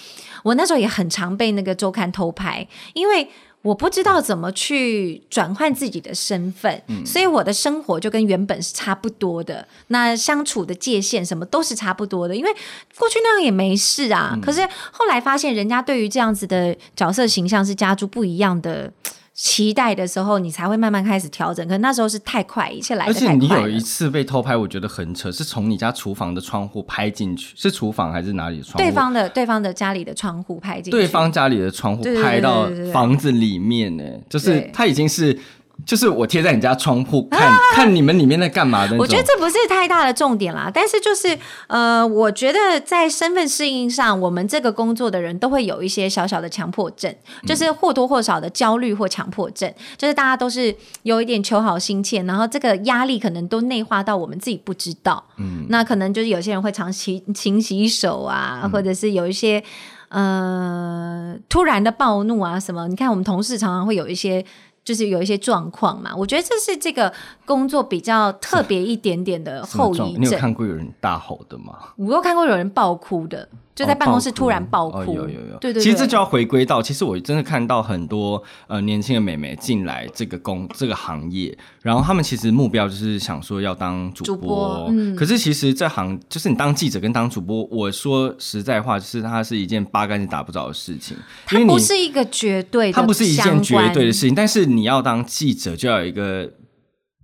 [0.43, 3.29] 我那时候也很常被那个周刊偷拍，因为。
[3.63, 9.67] 我不知道怎么去转换自己的身份，所以我的生活就跟原本是差不多的。
[9.88, 12.54] 那相处的界限什么都是差不多的，因为
[12.97, 14.38] 过去那样也没事啊。
[14.41, 18.91] 可是后来发现，人家对于这样子的角色形象是加注不一样的。
[19.34, 21.67] 期待的时候，你才会慢慢开始调整。
[21.67, 23.28] 可那时候是太快，一切来的太快。
[23.28, 28.78] 而且你有一次被偷拍，我觉得很扯，是从你家厨房的窗户拍进去，是厨房还是哪里的窗户？
[28.78, 35.38] 对方的对方的家里的窗户拍进去，对方家里的窗户拍到房子里面呢，就是他已经是。
[35.86, 38.96] 就是我贴在你家窗户看看你们里面在干嘛的。
[38.98, 47.13] 我觉得这不是太大的重点啦，但是就是呃，我觉得在身份适应上，我们这个工作的人都会有一些小小的强迫症，
[47.46, 55.24] 就是或多或少的焦虑或强迫症，就是大家都是有一点求好心切，然后这个压力可能都内化到我们自己不知道。
[55.38, 59.63] 嗯，那可能就是有些人会常洗勤洗手啊，或者是有一些
[60.10, 62.88] 呃突然的暴怒啊什么。
[62.88, 64.46] 你看我们同事常常会有一些。
[64.84, 67.12] 就是有一些状况嘛，我觉得这是这个
[67.46, 70.22] 工作比较特别一点点的后遗症。
[70.22, 71.93] 你有看过有人大吼的吗？
[71.96, 73.48] 我有看过有人爆哭的。
[73.75, 75.81] 就在办公室突然爆哭，有有有，对对。
[75.81, 85.15] 其实这就要回归到，其实我真的看到很多呃年轻的美眉进来这个工这个行业，然后他们其实目标就是想说要当主播，嗯。
[85.15, 94.36] 可是其实这行就是你当记者跟当主播，我说实在话，就是它是一件八竿子打不着的事情，它不是一个绝对，它不是一件绝对的事情。
[94.36, 96.47] 但是你要当记者，就要有一个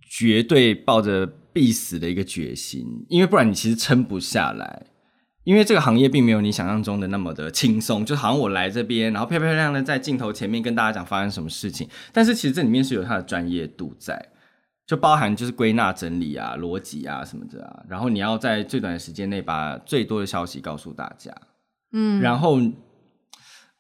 [0.10, 4.88] 绝对抱着必死的一个决心，因为不然你其实撑不下来。
[5.50, 11.90] 因为这个行业并没有你想象中的那么的轻松，就好像我来这边，然后漂漂亮亮的在镜头前面跟大家讲发生什么事情。
[12.14, 14.30] 但是其实这里面是有它的专业度在，
[14.86, 17.82] 就包含就是归纳整理啊、逻辑啊什么的啊。
[17.90, 21.34] 然后你要在最短的时间内把最多的消息告诉大家。
[21.94, 22.62] 嗯，然后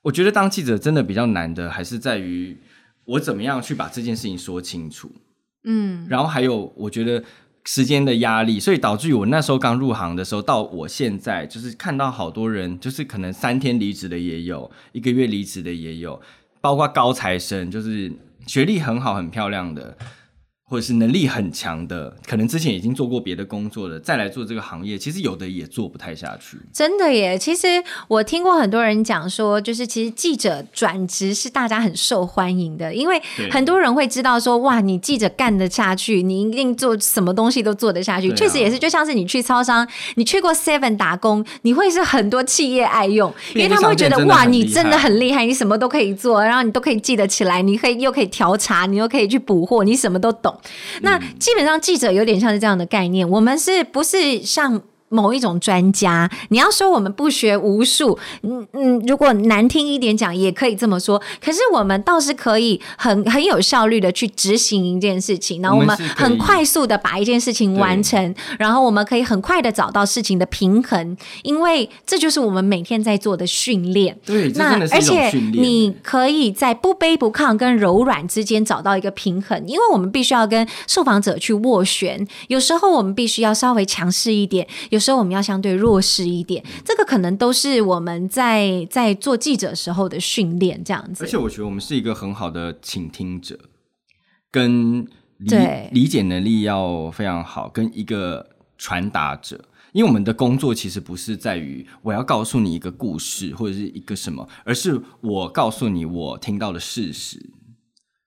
[0.02, 2.58] 我觉得当记者真的比较难的，还是在于
[3.06, 5.12] 我怎么样去把这件事情说清楚。
[5.66, 7.24] 嗯，然后还有我觉得。
[7.66, 16.20] 时间的压力，所以导致我那时候刚入行的时候，到我现在就是看到好多人，就是可能三天离职的也有，一个月离职的也有，
[16.62, 18.12] 包括高材生，就是
[18.48, 19.96] 学历很好、很漂亮的。
[20.70, 26.58] 或者是能力很强的，可能之前已经做过别的工作了，再来做这个行业，其实有的也做不太下去。
[26.72, 38.32] 真的耶，其实我听过很多人讲说，就是其实记者转职是大家很受欢迎的，因为很多人会知道说，哇，你记者干得下去，你一定做什么东西都做得下去。
[38.34, 50.56] 确实也是，就像是你去超商，你去过 Seven 打工，你会是很多企业爱用，因为他们会觉得哇，你真的很厉害，你什么都可以做，然后你都可以记得起来，你可以又可以调查，你又可以去补货，你什么都懂。
[51.02, 54.82] 那基本上记者有点像是这样的概念，我们是不是像？
[55.10, 61.20] 某一种专家，你要说我们不学无术，嗯嗯，如果难听一点讲，也可以这么说。
[61.44, 74.16] 可是我们倒是可以很很有效率的去执行一件事情，然后我们很快速的把一件事情完成，然后我们可以很快的找到事情的平衡，因为这就是我们每天在做的训练。
[74.24, 84.99] 对，那而且你可以在不卑不亢跟柔软之间找到一个平衡，因为我们必须要跟受访者去斡旋，有时候我们必须要稍微强势一点，有。
[85.00, 91.24] 有时候我们要相对弱势一点，这个可能都是我们在在做记者时候的训练，这样子。
[91.24, 93.58] 而且我觉得我们是一个很好的倾听者，
[94.52, 95.08] 跟
[95.38, 95.56] 理
[95.94, 98.46] 理解能力要非常好，跟一个
[98.78, 99.64] 传达者。
[99.94, 107.40] 因为我们的工作其实不是在于我要告诉你一个故事或者是一个什么，而是我告诉你我听到的事实。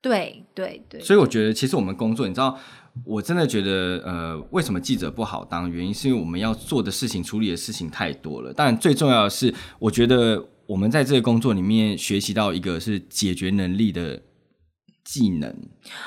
[0.01, 1.03] 对对对。
[1.03, 2.59] 所以我觉得，其实我们工作，你知道。
[3.05, 5.70] 我真的觉得，呃，为什么记者不好当？
[5.70, 8.52] 原因是因为我们要做的事情、处理的事情太多了。
[8.55, 14.20] 但最重要的是，我觉得我们在这个工作里面学习到一个是解决能力的
[15.05, 15.55] 技能，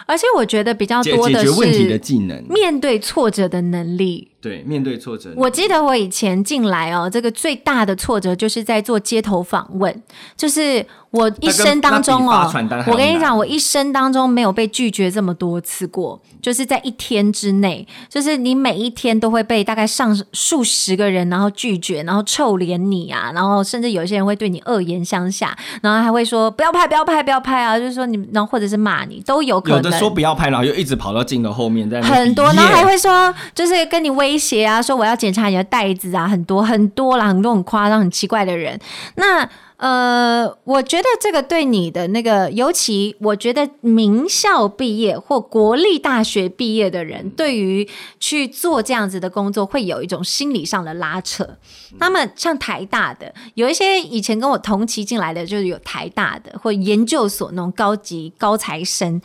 [0.06, 4.35] 而且我觉得比较多的是解决问题的技能，面对挫折的能力。
[4.46, 5.34] 对，面对挫折。
[5.36, 10.04] 我记得我以前进来哦，这个最大的挫折就是在做街头访问，
[10.38, 12.48] 就是我一生当中哦，
[12.86, 25.50] 我跟你讲，我一生当中没有被拒绝这么多次过，就是在一天之内，就是你每一天都会被大概上数十个人然后拒绝，然后臭脸你啊，然后甚至有些人会对你恶言相向，
[25.82, 29.78] 然后还会说不要拍，不要拍，不要拍啊，就是说你，然后或者是骂你都有可能。
[29.78, 34.35] 有的说不要拍，然后又一直跑到镜头后面在很多，然后还会说就是跟你威。
[34.36, 38.78] 威胁啊，说我要检查你的袋子啊，很多很多啦，很多很夸张、很奇怪的人。
[39.16, 51.58] 那呃，我觉得这个对你的那个，尤其我觉得名校毕业或国立大学毕业的人，对于去做这样子的工作，会有一种心理上的拉扯。
[52.00, 59.22] 他们像台大的，有一些以前跟我同期进来的，就是有台大的或研究所那种高级高材生，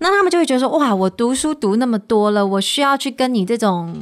[0.00, 3.96] 那他们就会觉得说，哇，我读书读那么多了，我需要去跟你这种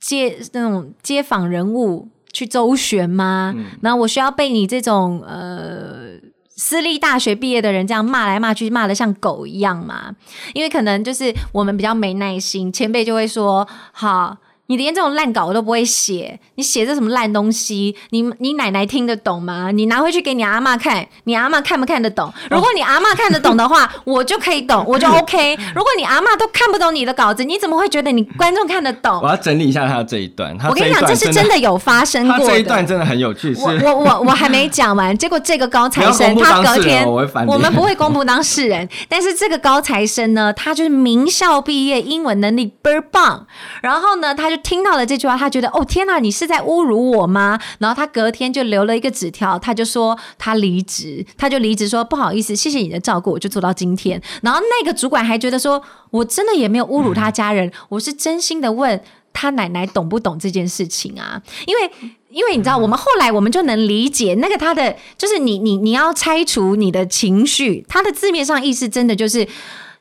[0.00, 2.08] 街那种街访人物。
[2.32, 3.52] 去周旋吗？
[3.82, 6.12] 然后我需要被你这种呃
[6.54, 10.14] 私立大学毕业的人这样骂来骂去，骂的像狗一样吗？
[10.54, 14.36] 因为可能就是我们比较没耐心，前辈就会说好。
[14.70, 17.96] 你连这种烂稿都不会写，你写这什么烂东西？
[18.10, 19.72] 你你奶奶听得懂吗？
[19.72, 22.32] 你拿回去给你阿妈看，你阿妈看不看得懂？
[22.48, 25.56] 如果你阿妈看得懂的话，我就可以懂，我就 OK。
[25.74, 29.20] 如果你阿妈都看不懂你的稿子，你怎么会觉得你观众看得懂？
[29.20, 30.56] 我要整理一下他这一段。
[30.68, 32.46] 我跟你讲，这是真的有发生过。
[32.46, 33.52] 这一段真的很有趣。
[33.56, 43.48] 我我我我还没讲完，结果这个高材生他隔天，我们不会公布当事人，但是这个高材生呢，他就是名校毕业，英文能力倍儿棒，
[43.82, 44.59] 然后呢，他就。
[44.60, 47.58] 听到了这句话，他觉得哦天哪，你是在侮辱我吗？
[47.78, 54.22] 然后他隔天就留了一个纸条，他就说他离职，他就离职说不好意思，谢谢你的照顾，我就做到今天。
[54.42, 59.02] 然后那个主管还觉得说我真的也没有侮辱他家人，我是真心的问
[59.32, 61.42] 他奶奶懂不懂这件事情啊？
[61.66, 61.90] 因为
[62.30, 69.48] 因为你知道，我们后来我们就能理解那个他的就是你你你要拆除你的情绪，他的字面上意思真的就是。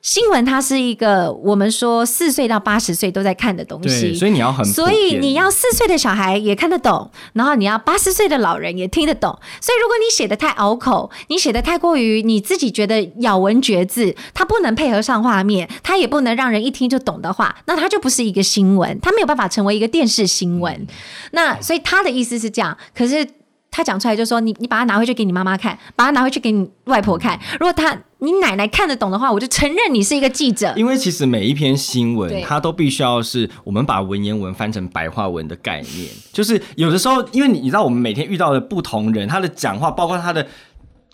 [0.02, 9.38] 新闻它是一个我们说四岁到八十岁都在看的东西，所以你要很，所以你要四岁的小孩也看得懂，然后你要八十岁的老人也听得懂。
[9.60, 20.88] 所以如果你写的太拗口，你写的太过于你自己觉得咬文嚼字，它不能配合上画面，它也不能让人一听就懂的话，那它就不是一个新闻，它没有办法成为一个电视新闻。
[21.32, 23.28] 那所以他的意思是这样，可是。
[23.72, 27.40] 他讲出来就说：“你你把它拿回去给你妈妈看，把它拿回去给你外婆看。
[27.60, 30.74] 如果他你奶奶看得懂的话，我就承认你是一个记者。
[30.76, 36.10] 因为其实每一篇新闻，它都必须要是我们把文言文翻成白话文的概念。
[36.34, 40.46] 就是有的时候，因为你你知道，我们每天遇到的不同人，他的讲话，包括他的。”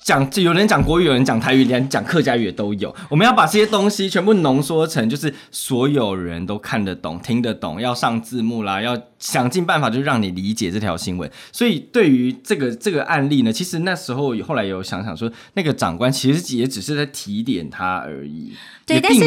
[0.06, 2.96] 讲有人讲国语，有人讲台语，连讲客家语也都有。
[3.10, 8.96] 我们要把这些东西全部浓缩成，就是所有人都看得懂、听得懂，要上字幕啦，要
[9.26, 11.30] 想尽办法就让你理解这条新闻。
[11.52, 18.54] 所以对于这个这个案例呢，其实那时候后来有想想说，那个长官其实也只是在提点他而已。
[18.86, 19.22] 对，但是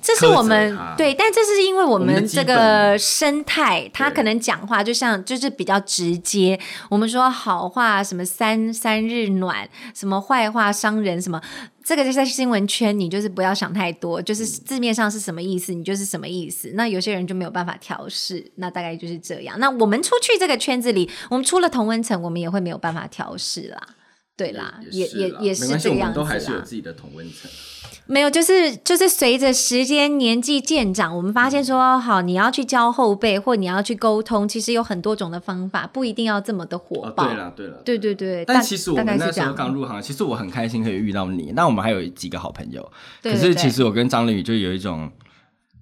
[0.00, 6.58] 这是我们对，但这是因为我们这个生态，他可能讲话就像就是比较直接。
[6.88, 11.38] 我们说好话，什么三三日暖，什么坏话伤人，什么
[11.84, 16.72] 这个就在新闻圈，你就是不要想太多，就是字面上是什么意思，你就是什么意思。
[16.74, 19.60] 那有些人就没有办法调试，那大概就是这样。
[19.60, 23.88] 那我们出去这个圈子里，我们出了同温层，我们也会没有办法调试啦。
[24.34, 26.12] 对啦，也也也是这样子啦。
[26.14, 27.50] 都还是有自己的同温层。
[28.06, 37.24] 没有，就是就是随着时间年纪渐长，我们发现说，好，你要去教后辈，或你要去沟通，其实有很多种的方法，不一定要这么的火爆。
[37.24, 38.44] 对了，对了，对对对。
[38.44, 41.52] 但其实我们那时候刚入行，其实我很开心可以遇到你。
[41.56, 45.10] 那我们还有几个好朋友，可是其实我跟张玲宇就有一种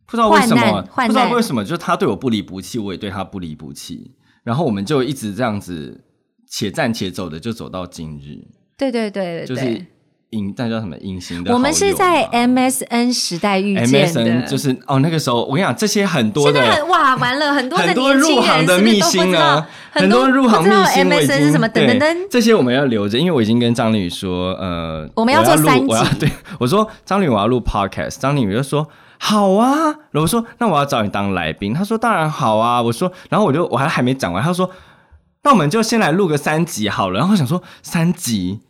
[0.06, 4.12] 不知道为什么，不知道为什么，就是他对我不离不弃，我也对他不离不弃，
[4.44, 6.04] 然后我们就一直这样子
[6.48, 8.46] 且战且走的，就走到今日。
[8.78, 9.86] 对对对，就是。
[10.32, 11.52] 隐那叫什么隐形的？
[11.52, 21.68] 我们是在 MSN 时代遇见的，就是哦，那个时候我跟你讲，这些很多的哇，完了很多很多入行的秘辛啊，很多入行秘辛，MSN 是什么？
[21.68, 34.70] 等等等，这些我们要留着，因为我已经跟张丽宇说，呃，我们要做三集，对，我说张丽宇我要录 Podcast，张丽宇就说好啊，然后我说那我要找你当来宾，他说当然好啊，我说，然后我就我还还没讲完，他说
[35.42, 38.60] 那我们就先来录个三集好了，然后想说三集。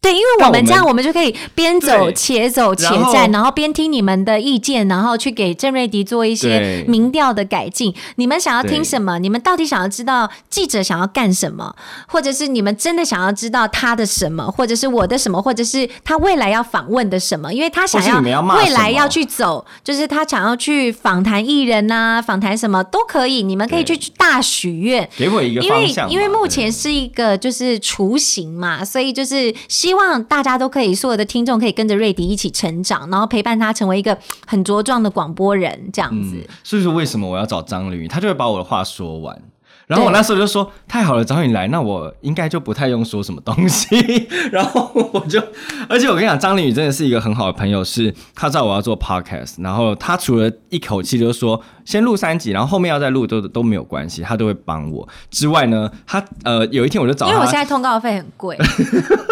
[0.00, 7.92] 对，因为我们这样，我们就可以边走且走且战，然后边听你们的意见，然后去给郑瑞迪做一些民调的改进。
[8.14, 9.18] 你们想要听什么？
[9.18, 11.74] 你们到底想要知道记者想要干什么？
[12.06, 14.48] 或者是你们真的想要知道他的什么？
[14.48, 15.42] 或者是我的什么？
[15.42, 17.52] 或者是他未来要访问的什么？
[17.52, 23.42] 因为他想要未来要去走，就是他想要去访谈艺人呐，访谈什么都可以。
[23.42, 26.08] 你们可以去大许愿，给我一个方向。
[26.08, 29.87] 因为因为目前是一个就是雏形嘛，所以就是希。
[29.88, 36.36] 希望大家都可以，所有的听众可以跟着瑞迪一起成长，然后陪伴他成为一个很茁壮的广播人，这样子。
[36.62, 38.06] 所以说，为什么我要找张力？
[38.06, 39.40] 他就会把我的话说完。
[39.88, 43.96] 然后我那时候就说：“太好了，找你来，那我应该就不太用说什么东西。
[44.52, 45.42] ”然后我就，
[45.88, 55.08] 而且我跟你讲，张凌宇真的是一个很好的朋友，是他知道我要做 podcast，然后他除了一口气就说先录三集，然后后面要再录都都没有关系，他都会帮我。
[55.30, 58.58] 之外呢，他呃有一天我就找他，因为我现在通告费很贵，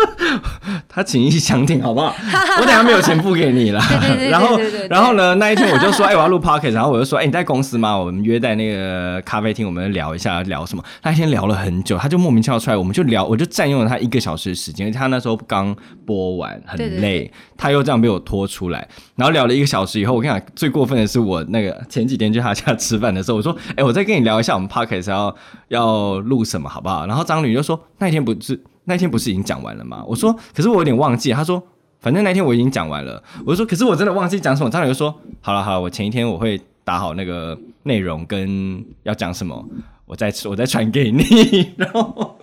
[0.97, 2.16] 他情意相挺，好不好？
[2.59, 3.78] 我等下没有钱付给你了。
[4.30, 7.94] 然后然后呢，那一天我就说，哎、我要录 podcast，然后我就说，哎、你在公司吗？
[7.94, 10.82] 我们约在那个咖啡厅，我们聊一下聊什么。
[11.03, 15.76] 那一天聊了很久，他就莫名其妙出来，我们就聊，我就占用了他一个小时的时间，而且他那时候刚
[16.07, 25.36] 播完，很累，他又这样被我拖出来，然后聊了一个小时以后，我跟你讲，最过分的是我那个前几天去他家吃饭的时候，我说，哎、我再跟你聊一下我们 podcast 要
[25.68, 27.07] 要录什么好不好？
[27.07, 30.03] 然后张女就说，那一天不是那天不是已经讲完了吗？
[30.07, 31.30] 我说，可是我有点忘记。
[31.32, 31.62] 他说，
[32.01, 33.22] 反正那天我已经讲完了。
[33.45, 34.70] 我就说，可是我真的忘记讲什么。
[34.70, 39.68] 张磊就说，好了好了，我前一天我会打好那个内容跟要讲什么，
[40.07, 41.72] 我再我再传给你。
[41.76, 42.39] 然后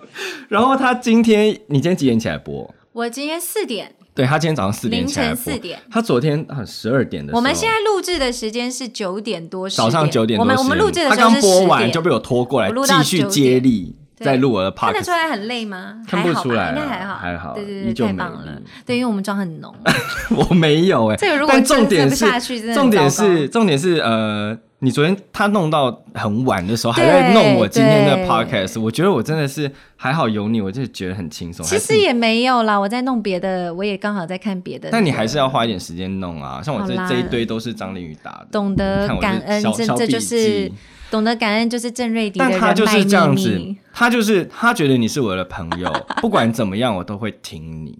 [0.49, 2.73] 然后他今天，你今天几点起来播？
[2.91, 5.79] 我今天四点，对他今天早上四点凌起来播，晨四点。
[5.89, 15.11] 他昨天啊十二点的时候，我们现在录制的时间是九点多，10早上九点多我们我们录制的时候是他刚播10点完就被我拖过来继续接力，对再录我的看得出。
[15.11, 16.01] 来很累吗？
[16.07, 18.63] 看不出来啊应该还好，还好对对对，太棒了丽。
[18.85, 19.73] 对，因为我们妆很浓，
[20.35, 22.25] 我没有哎、这个如果但重点是
[22.73, 31.65] 重点是重点是呃，你昨天他弄到很晚的时候，还对在弄我今天的 podcast，我觉得我真的是还好有你，我就觉得很轻松。
[31.65, 34.91] 其实也没有啦，我在弄别的，我也刚好在看别的那个。
[34.91, 40.73] 但你还是要花一点时间弄啊，像我这这一堆都是张凌宇打的，懂得感恩，这这就是记
[41.13, 47.99] 懂得感恩，就是郑瑞迪的但他就是这样子。，他就是他觉得你是我的朋友， 不管怎么样我都会挺你。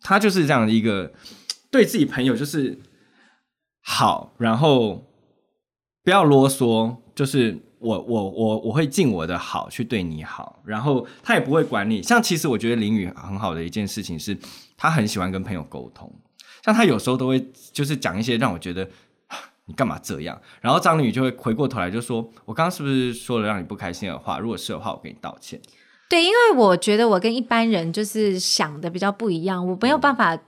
[0.00, 1.12] 他就是这样的一个
[1.70, 2.78] 对自己朋友就是
[3.82, 5.04] 好，然后
[6.02, 12.02] 不要啰嗦，就是我我我我会尽我的好去对你好，然后他也不会管你。
[12.02, 14.34] 像其实我觉得林宇很好的一件事情是，
[14.78, 16.10] 他很喜欢跟朋友沟通，
[16.64, 18.88] 像他有时候都会就是讲一些让我觉得。
[19.66, 20.40] 你干嘛这样？
[20.60, 24.38] 然后张女就会回过头来就说：“我刚刚是不是说了让你不开心的话？
[24.38, 25.60] 如果是的话，我给你道歉。
[26.08, 30.38] 对，因为我觉得我跟一般人就是想的比较不一样，我没有办法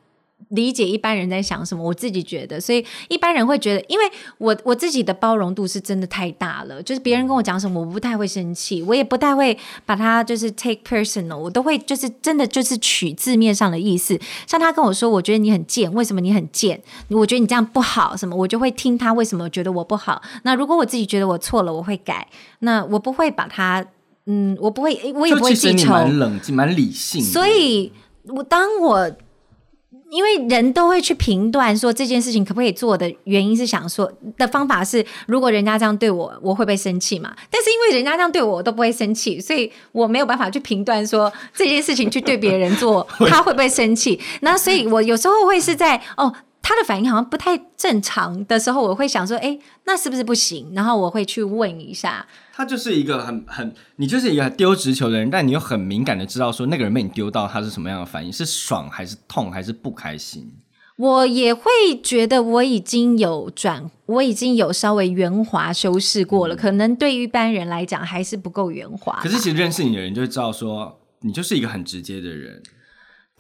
[0.51, 1.83] 理解一般人在想什么。
[1.85, 4.05] 我自己觉得，所以一般人会觉得，因为
[4.39, 14.19] 我我自己的包容度是真的太大了，就是别人跟我讲什么，我不太会生气，我也不太会把它就是 take personal，我都会就是真的就是取字面上的意思。
[14.47, 16.81] 像他跟我说，我觉得你很贱，为什么你很贱？
[17.09, 20.23] 我觉得你这样不好，什么我就会听他为什么觉得我不好。
[20.45, 22.29] 那如果我自己觉得我错了，我会改，
[22.61, 23.87] 那我不会把它。
[24.31, 25.91] 嗯，我不会，我也不会记仇。
[25.91, 27.91] 蛮冷静、蛮理性，所以，
[28.27, 29.11] 我当我
[30.11, 37.35] 因为人都会去评断说这件事情可不可以做的原因是想说的方法是，如果人家这样对我，我会不会生气嘛？
[37.51, 44.19] 但是因为人家这样对我，我都不会生气，所以我没有办法去评断说这件事情去对别人做，他会不会生气？
[44.41, 46.35] 那所以我有时候会是在哦。
[46.69, 50.71] 他的反应好像不太正常的时候，我会想说，哎，那是不是不行？
[50.75, 60.53] 然后我会去问一下，他就是一个很很，你就是一个丢直球的人，但你又很敏感的知道说那个人被你丢到他是什么样的反应，是爽还是痛还是不开心。
[60.97, 61.71] 我也会
[62.03, 69.19] 觉得我已经有转，我已经有稍微圆滑修饰过了，可能对于一般人来讲还是不够圆滑。
[69.23, 72.63] 可是其实认识你的人就会知道说，你就是一个很直接的人。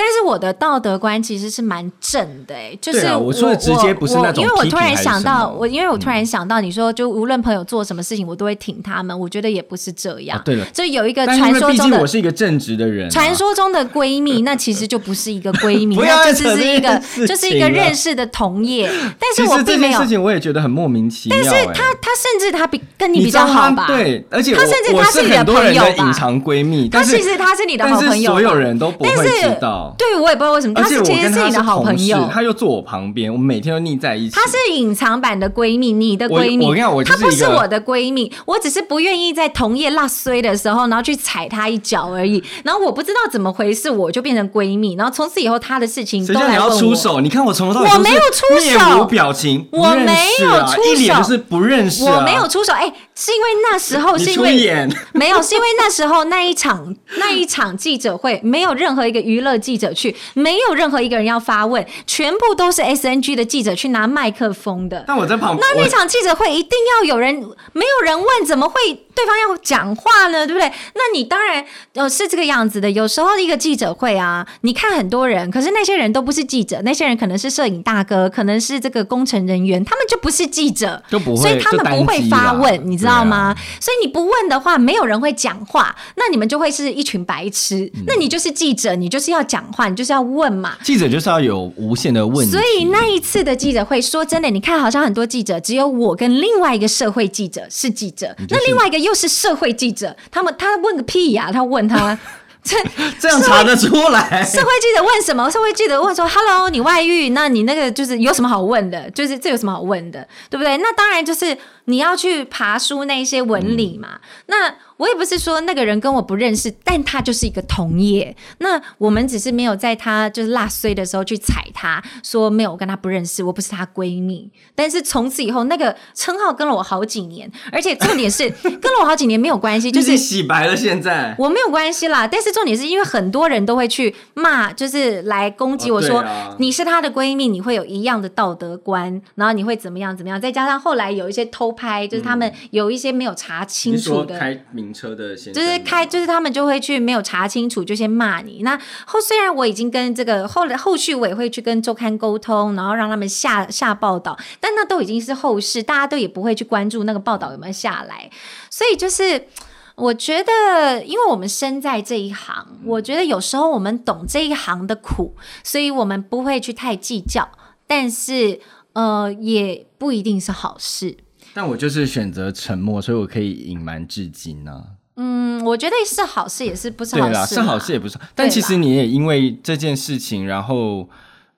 [0.00, 10.38] 但是我的道德观其实是蛮正的、欸，就是我啊我说的直接不是那种我因为我突然想到，我因为我突然想到，你说就无论朋友做什么事情，我都会挺他们，我觉得也不是这样。
[10.38, 18.88] 啊对了就有一个传说中的毕竟我是一个正直的人啊、传说中的闺蜜，那其实就不是一个闺蜜， 不要那就是一个就是一个认识的同业。
[19.18, 23.88] 但是我并没有实这件事，情我也觉得很莫名其妙、但是哎他他甚至他比跟你比较好吧？
[23.88, 29.87] 对，而且我他甚至我他是你的朋友隐藏闺蜜，他但是其实他是你的好朋友，所有人都不知道。
[29.96, 34.34] 对我也不知道为什么，他是其实是你的好朋友，他又坐我旁边，我们每天都腻在一起。
[34.34, 36.64] 她是隐藏版的闺蜜，你的闺蜜。
[36.66, 42.42] 我跟你讲我她不是我的闺蜜，我只是不愿意在同业落衰的时候，然后去踩她一脚而已。
[42.64, 44.94] 然后我不知道怎么回事，我就变成闺蜜。
[44.94, 46.78] 然后从此以后，她的事情都来问我。
[46.78, 47.20] 出手？
[47.20, 50.12] 你看我从头到尾我都没有出手面无表情，我没
[50.42, 52.16] 有出一脸手就是不认识、啊。
[52.16, 65.04] 我没有出手，哎、是因为那时候是因为 没有，是因为那时候那一场那一场记者会没有任何一个娱乐记者去，没有任何一个人要发问，全部都是 SNG 的记者去拿麦克风的。
[65.08, 67.34] 那我在旁边，那那场记者会一定要有人，
[67.72, 70.46] 没有人问，怎么会对方要讲话呢？
[70.46, 70.70] 对不对？
[70.94, 71.64] 那你当然
[71.94, 72.88] 呃是这个样子的。
[72.92, 83.54] 有时候一个记者会啊，你看很多人，可是那些人都不是记者，那些人可能是摄影大哥，可能是这个工程人员，他们就不是记者，就不会所以他们不会发问，你知知道吗？
[83.80, 87.90] 所以你不问的话，没有人会讲话，那你们就会是一群白痴。
[88.06, 90.76] 那你就是记者，你就是要讲话，你就是要问嘛。
[90.82, 92.52] 记者就是要有无限的问题。
[92.52, 101.50] 所以那一次的记者会，说真的，你看好像很多记者，只有我跟另外一个社会记者是记者，那另外一个又是社会记者，他们他问个屁呀？
[101.52, 102.18] 他问他。
[102.64, 102.76] 这
[103.18, 104.44] 这样查得出来？
[104.44, 105.48] 社会记者问什么？
[105.50, 107.30] 社会记者问说：“Hello，你外遇？
[107.30, 109.08] 那你那个就是有什么好问的？
[109.12, 110.26] 就是这有什么好问的？
[110.50, 110.76] 对不对？
[110.76, 111.56] 那当然就是
[111.88, 114.20] 你要去爬书那些文理嘛。
[114.46, 114.76] 那。
[114.98, 118.36] 我也不是说那个人跟我不认识，但他就是一个同业。
[118.58, 124.50] 那我们只是没有在他就是辣碎的时候去踩他，说没有我跟他不认识，我不是她闺蜜。
[124.74, 130.74] 但是从此以后，那个称号跟了我好几年，而且重点是 跟了我好几年没有关系，就是洗白了。
[130.74, 132.26] 现在我没有关系啦。
[132.26, 136.24] 但是重点是因为很多人都会去骂，就是来攻击我说
[136.58, 140.40] 你是她的闺蜜，你会有一样的道德观，然后你会怎么样怎么样。
[140.40, 144.36] 再加上后来有一些偷拍，就是他们有一些没有查清楚的。
[144.36, 148.62] 开名车的就是开，就是他们就会去没有查清楚就先骂你。
[148.62, 148.76] 那
[149.06, 158.28] 后虽然我已经跟这个后来后续我也会去跟周刊沟通，然后让他们下下报道，但那都已经是后事，大家都也不会去关注那个报道有没有下来。
[158.68, 159.46] 所以就是
[159.94, 167.48] 我觉得，因为我们身在这一行，我觉得有时候我们懂这一行的苦，所以我们不会去太计较，
[167.86, 168.60] 但是
[168.92, 171.16] 呃，也不一定是好事。
[171.58, 174.80] 但我就是选择沉默，所以我可以隐瞒至今呢。
[175.16, 177.32] 嗯，我觉得是好事，也是不是好事。
[177.32, 178.16] 对啦，是好事也不是。
[178.36, 181.08] 但其实你也因为这件事情，然后。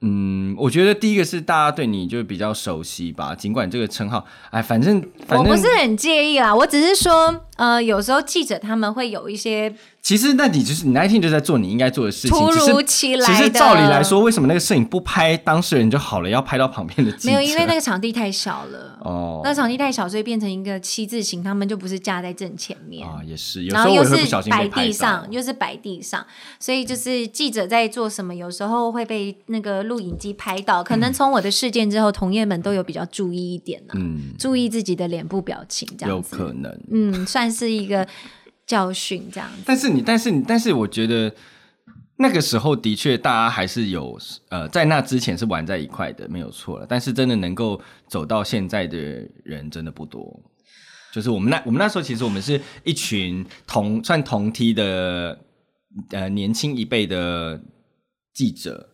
[0.03, 4.97] 嗯，我觉得第一个是大家对你就比较熟悉吧，尽管这个称号，哎，反正
[5.29, 9.71] 我不是很介意啦，我只是说，呃，有时候记者他们会有一些，
[10.03, 13.35] 其实那你就是你那一天就在做你应该做的事情，突如其来的。
[13.35, 17.15] 其实照理来说，为什么那个摄影不拍当事人就好了，要拍到旁边的？
[17.25, 18.99] 没有，因为那个场地太小了。
[19.05, 23.07] 哦，那场地太小，所以变成一个七字形，他们就不是架在正前面。
[23.07, 24.17] 啊，也是，然后又是
[24.51, 26.25] 摆地上，又是摆地上，
[26.59, 29.81] 所以就是记者在做什么，有时候会被那个。
[29.91, 38.07] 录影机拍到，可能从我的事件之后，同业们都有比较注意一点呢，嗯，注意自己的脸部表情，这样子，有可能，嗯，算是一个
[38.71, 39.63] 教训这样子。
[39.67, 41.35] 但是你，但是你，但是我觉得
[42.19, 44.17] 那个时候的确，大家还是有
[44.51, 46.87] 呃，在那之前是玩在一块的，没有错了。
[46.89, 48.97] 但是真的能够走到现在的
[49.43, 50.41] 人真的不多。
[51.13, 55.37] 就是我们那我们那时候，其实我们是一群同算同梯的
[56.11, 57.61] 呃年轻一辈的
[58.33, 58.87] 记者。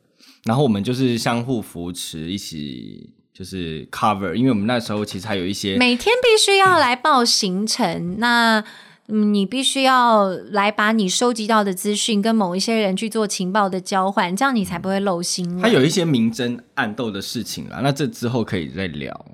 [0.46, 8.64] 然后我们就是相互扶持，一起就是 cover，因为我们那时候其实还有一些每天必须要来报行程，那
[9.09, 15.61] 你必须要来把你收集到的资讯跟某一些人去做情报的交换，这样你才不会漏心。
[15.61, 19.26] 还有一些明争暗斗的事情啦，那这之后可以再聊。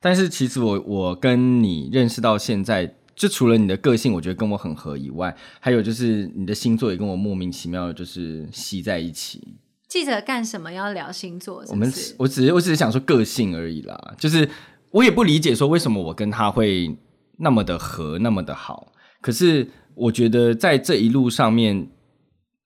[0.00, 9.54] 但是其实我我跟你认识到现在，就除了你的个性，我觉得跟我很合以外，还有就是你的星座也跟我莫名其妙的就是吸在一起。
[9.86, 11.62] 记者干什么要聊星座？
[11.68, 14.48] 我们我只是我只是想说个性而已啦，就是
[14.90, 16.96] 我也不理解说为什么我跟他会
[17.36, 18.91] 那么的合那么的好，
[19.22, 21.88] 可是我觉得在这一路上面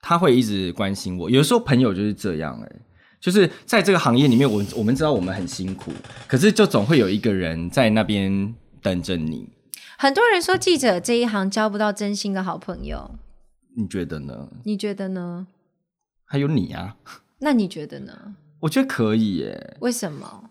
[0.01, 1.31] 他会一直关心我。
[1.31, 2.73] 有的时候朋友就是这样哎，
[3.21, 5.93] 就是在这个行业里面，我我们知道我们很辛苦，
[6.27, 9.49] 可是就总会有一个人在那边等着你。
[9.99, 13.19] 很多人说记者这一行交不到真心的好朋友，
[13.77, 14.49] 你觉得呢？
[14.65, 15.47] 你觉得呢？
[16.25, 16.97] 还有你啊？
[17.39, 18.35] 那你觉得呢？
[18.61, 19.77] 我觉得可以耶。
[19.81, 20.51] 为什么？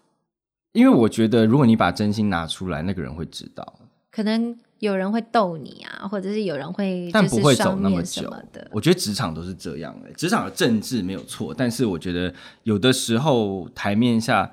[0.74, 3.80] 因为我觉得，如果你把真心拿出来，那个人会知道。
[4.12, 8.68] 可能有人会逗你啊，或者是有人会，但不会走那么久的。
[8.72, 14.52] 我觉得职场都是这样的，职场的政治没有错，但是我觉得有的时候台面下，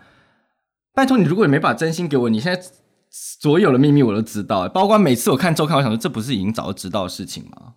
[0.94, 2.62] 拜托你，如果你没把真心给我，你现在
[3.10, 7.74] 所有的秘密我都知道，包括每次我看周刊，我想说，这不是已经早就知道的事情吗？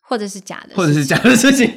[0.00, 1.70] 或者是假的，或者是假的事情。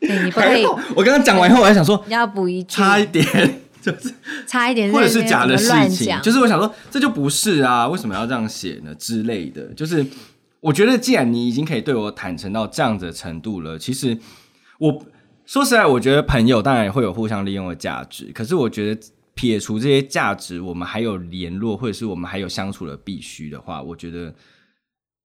[0.00, 0.64] 你不可以。
[0.96, 4.14] 我刚刚讲完以后，我还想说，要补一句，差一点， 就是
[4.46, 8.94] 差一点，或者是假的事情，就是我想说，这就不是啊，为什么要这样写呢？
[8.94, 10.04] 之类的，就是
[10.60, 14.18] 我觉得，既然你已经可以对我坦诚到这样子的程度了，其实
[14.78, 15.06] 我
[15.46, 19.00] 说实在，我觉得朋友当然也会有互相利用的价值，可是我觉得
[19.34, 24.34] 撇除这些价值，我们还有联络，或者是我们还有相处的必须的话，我觉得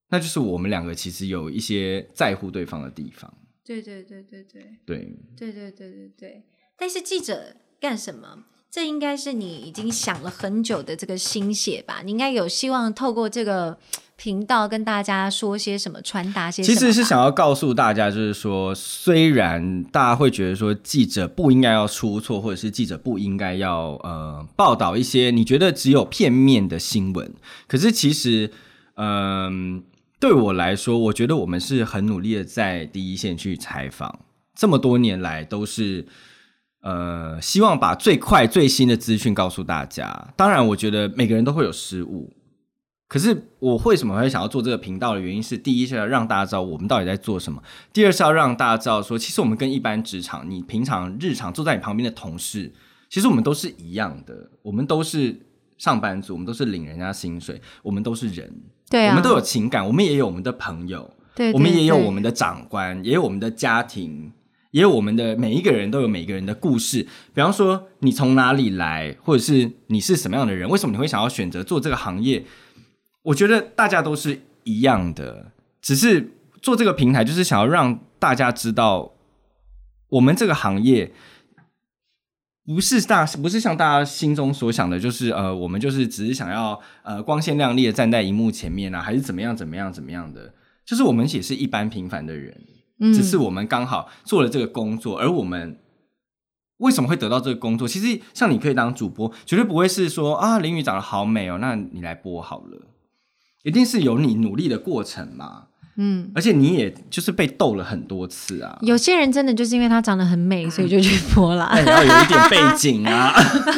[0.09, 3.31] 那就是我们两个其实有一些在乎对方的地方。
[3.65, 6.43] 对对对对对对对对对对对，
[6.77, 8.39] 但是记者干什么？
[8.71, 12.01] 这应该是你已经想了很久的这个心血吧？
[12.03, 13.77] 你应该有希望透过这个
[14.17, 16.75] 频道跟大家说些什么，传达些什么。
[16.75, 27.33] 其实是想要告诉大家，就是说，虽然大家会觉得说记者不应该要出错，或者是记者不应该要呃报道一些你觉得只有片面的新闻，
[27.67, 28.51] 可是其实。
[28.97, 29.83] 嗯，
[30.21, 34.19] 对我来说，我觉得我们是很努力的在第一线去采访，
[34.55, 36.05] 这么多年来都是。
[36.85, 40.27] 呃，希望把最快最新的资讯告诉大家。
[40.37, 42.31] 当然，我觉得每个人都会有失误。
[43.07, 47.59] 可是，我为什么会想要做这个频道的原因是：第一是要让大家知道我们到底在做什么；
[47.91, 52.71] 第二是要让大家知道说，其实我们跟一般职场，你平常日常坐在你旁边的同事，
[53.09, 54.51] 其实我们都是一样的。
[54.61, 55.35] 我们都是
[55.79, 58.53] 上班族，我们都是领人家薪水，我们都是人，
[58.91, 64.31] 对啊，我们都有情感，我们也有我们的朋友，对，我们也有我们的长官，也有我们的家庭。
[64.75, 67.01] 也有我们的每一个人都有每一个人的故事，
[67.33, 72.43] 比方说你从哪里来，或者是你是什么样的人，为什么你会想要选择做这个行业？
[73.23, 79.13] 我觉得大家都是一样的，只是做这个平台就是想要让大家知道，
[80.09, 81.13] 我们这个行业
[82.65, 90.53] 不是大，不是像大家心中所想的，就是呃，我们就是只是想要呃光鲜亮丽的站在荧幕前面啊，还是怎么样怎么样怎么样的，
[90.85, 92.61] 就是我们也是一般平凡的人。
[92.99, 95.79] 只是我们刚好做了这个工作，而我们
[96.77, 97.87] 为什么会得到这个工作？
[97.87, 102.87] 其实像你可以当主播，绝对不会是说啊，林雨长得好美哦，那你来播好了，
[103.63, 105.63] 一定是有你努力的过程嘛。
[105.97, 108.77] 嗯，而且你也就是被逗了很多次啊。
[108.81, 111.69] 有些人真的就是因为他长得很美，所以就去 播了。
[111.85, 113.31] 然后有一点背景啊，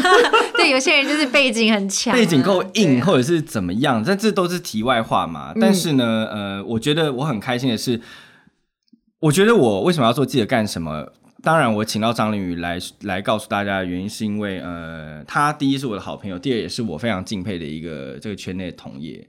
[0.58, 5.54] 对，有些人就是背景很强， 背景够硬，或者是怎么样，但这都是题外话嘛。
[5.62, 8.02] 但是呢，呃，我觉得我很开心的是。
[9.20, 11.12] 我觉得我为什么要做记者干什么？
[11.42, 19.28] 当然，我请到张凌宇来来告诉大家的原因，是因为呃，他第一是我的好朋友，第二也是我非常敬佩的一个这个圈内同业。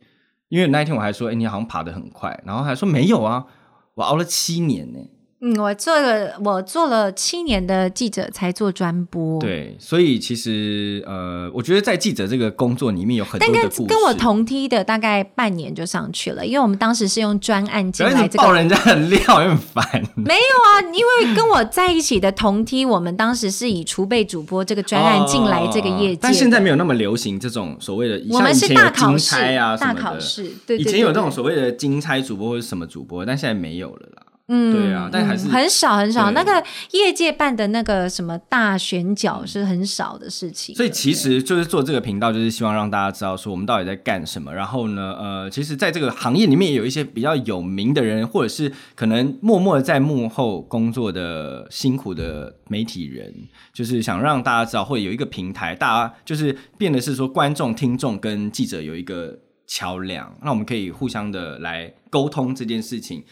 [0.49, 3.47] 因为那一天我还说，哎，你好像爬得很快，然后还说没有啊，
[3.95, 4.99] 我熬了七年呢。
[5.41, 13.85] 嗯，我做了我做了七年的记者才做专播，对，所以其实呃，我觉得在记者这个工作里面有很多的故事。
[13.85, 19.85] 跟我同梯的大概半年就上去了，因为我们当时是用专案进来，这个爆人家的料很烦。
[20.17, 34.23] 没有啊，因为跟我在一起的同梯，我们当时是以储备主播这个专案进来这个业界，但现在没有那么流行这种所谓的，我们是大考试啊，大考试，对，以前有这种所谓的金钗主播或者什么主播，但现在没有了啦。
[34.51, 36.31] 嗯，对啊，但还是很少很少。
[36.31, 40.75] 那个业界办的那个什么大选角是很少的事情。
[40.75, 44.55] 所以其实就是做这个频道，就是希望让大家知道说我们到底在干什么。
[44.55, 53.31] 然后呢，呃，其实在这个行业里面也有一些比较有名的人，或者是可能默默的在幕后工作的辛苦的媒体人，
[53.75, 63.23] 就是想让大家知道，会有一个平台，大家就是变得是说观众、听众跟记者有一个桥梁，那我们可以互相的来沟通这件事情。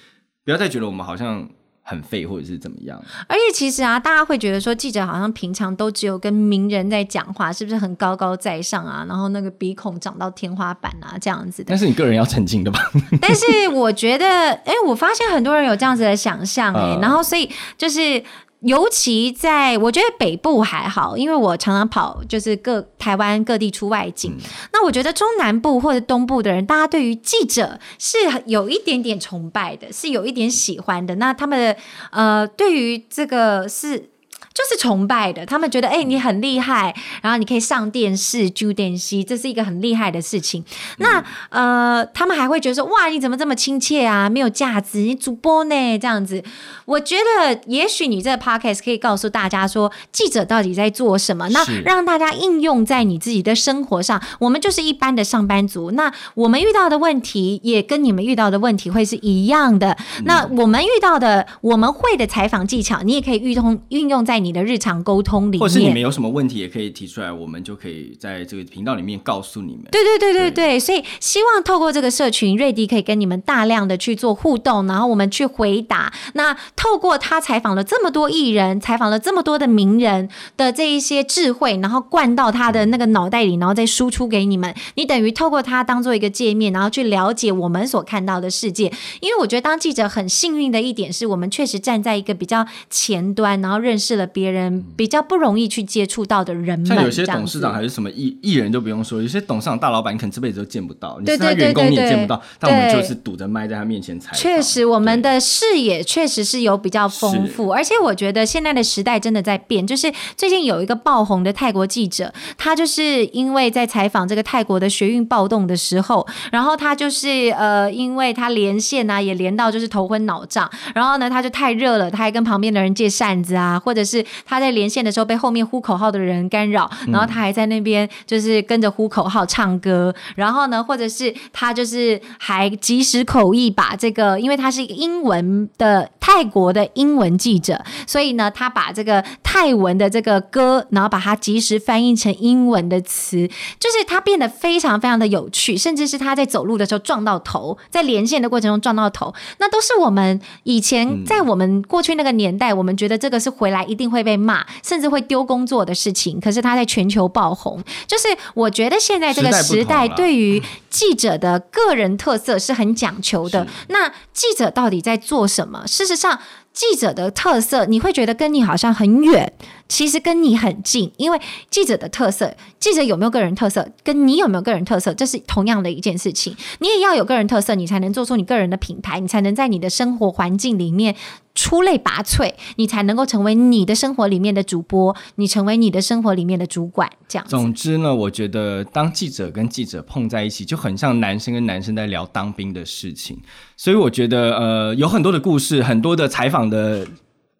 [0.47, 1.47] 不要再觉得我们好像
[1.83, 2.99] 很废，或者是怎么样。
[3.27, 9.05] 而且其实啊，大家会觉得说，记者好像平常都只有跟名人在讲话，是不是很高高在上啊？
[9.09, 11.67] 然后那个鼻孔长到天花板啊，这样子的。
[11.69, 12.79] 但是你个人要澄清的吧？
[13.21, 18.23] 但是我觉得，哎，我发现很多人有这样子的想象，哎， 然后所以就是。
[18.61, 24.37] 尤其在我觉得北部还好，因为我常常跑就是各台湾各地出外景。
[24.73, 31.15] 那我觉得中南部或者东部的人，大家对于记者是有一点点崇拜的，是有一点喜欢的。
[31.17, 31.77] 那他们的
[32.11, 34.11] 呃，对于这个是。
[34.57, 40.65] 就是崇拜的，他们觉得哎，你很厉害，然后你可以上电视、住电视，这是一个很厉害的事情。
[40.97, 44.31] 那呃，他们还会觉得说，哇，你怎么这么亲切啊？
[44.31, 45.99] 没有价值，你主播呢？
[45.99, 46.43] 这样子，
[46.87, 51.47] 我觉得也许你这个 podcast 可以告诉大家说，记者到底在做什么？
[51.51, 54.19] 那让大家应用在你自己的生活上。
[54.39, 59.95] 我们就是一般的上班族，那我们遇到的问题也跟你们遇到的问题会是一样的。
[60.25, 64.41] 那我们遇到的我们会的采访技巧，你也可以运通运用在。
[64.46, 69.85] 你的日常沟通里面，或是你们有什么问题也可以提出来，我们就可以在这个频道里面告诉你们。
[69.91, 76.13] 对对对对对，所以希望透过这个社群，瑞迪可以跟你们大量的去做互动，然后我们去回答。
[76.35, 84.75] 那透过他采访了这么多艺人，采访了这么多的名人的这一些智慧，然后灌到他的那个脑袋里，然后再输出给你们。
[84.95, 88.93] 你等于透过他当做一个界面，然后去了解我们所看到的世界。
[89.21, 94.27] 因为我觉得当记者很幸运的一点是，我们确实站在一个比较前端，然后认识了。
[94.37, 104.39] 别人比较不容易去接触到的人们，像有些董事长还是什么艺艺人，就不用说，有些董事长大老板，你可能这辈子都见不到，你是他员工你也见不到，但我们就是堵着麦在他面前采访。
[104.39, 109.87] 确实，我们的视野确实是有比较丰富，而且我觉得现在的时代真的在变。
[109.87, 124.26] 就是最近有一个爆红的泰国记者，他就是因为在采访这个泰国的学运暴动的时候，然后他就是呃，因为他连线啊，也连到就是头昏脑胀，然后呢，他就太热了，他还跟旁边的人借扇子啊，或者是。
[124.45, 143.49] 他在连线的时候被后面呼口号的人干扰，然后他还在那边就是跟着呼口号唱歌，然后呢，或者是他就是还即时口译把这个，因为他是一个英文的泰国的英文记者，所以呢，他把这个泰文的这个歌，然后把它即时翻译成英文的词，
[143.79, 156.41] 就是他变得非常非常的有趣，甚至是他在走路的时候撞到头，在连线的过程中撞到头，那都是我们以前在我们过去那个年代，我们觉得这个是回来一定会被骂，甚至会丢工作的事情。
[156.41, 163.67] 可是他在全球爆红，就是我觉得现在这个时代对于记者的个人特色是很讲求的。
[163.89, 165.87] 那记者到底在做什么？
[165.87, 166.41] 事实上。
[166.77, 169.51] 记者的特色，你会觉得跟你好像很远，
[169.89, 176.55] 其实跟你很近，因为记者的特色，记者有没有个人特色，跟你有没有个人特色，这是同样的一件事情。
[176.81, 181.17] 你也要有个人特色，你才能做出你个人的品牌，你才能在你的生活环境里面。
[181.57, 187.49] 出类拔萃，你才能够成为你的生活里面的主播，你成为你的生活里面的主管，这样。
[187.49, 193.41] 总之呢，我觉得当记者跟记者碰在一起，就很像男生跟男生在聊当兵的事情。
[193.75, 197.07] 所以我觉得，呃，有很多的故事，很多的采访的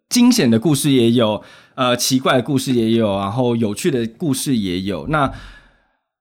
[0.09, 1.43] 惊险的故事也有，
[1.75, 5.07] 呃，奇怪的故事也有，然后有趣的故事也有。
[5.07, 5.31] 那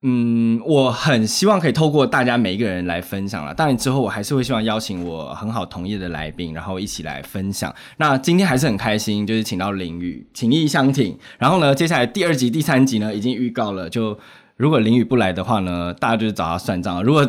[0.03, 3.53] 嗯，我很希望可以透过大家每一个人来分享了。
[3.53, 7.75] 当然之后我还是会希望邀请我很好同意的来宾，然后一起来分享。
[7.97, 11.19] 那今天还是很开心，就是请到林宇，情意相挺。
[11.39, 14.17] 然后呢，接下来第二集、第三集呢已经预告了，就
[14.57, 17.03] 如果林宇不来的话呢，大家就是找他算账。
[17.03, 17.29] 如果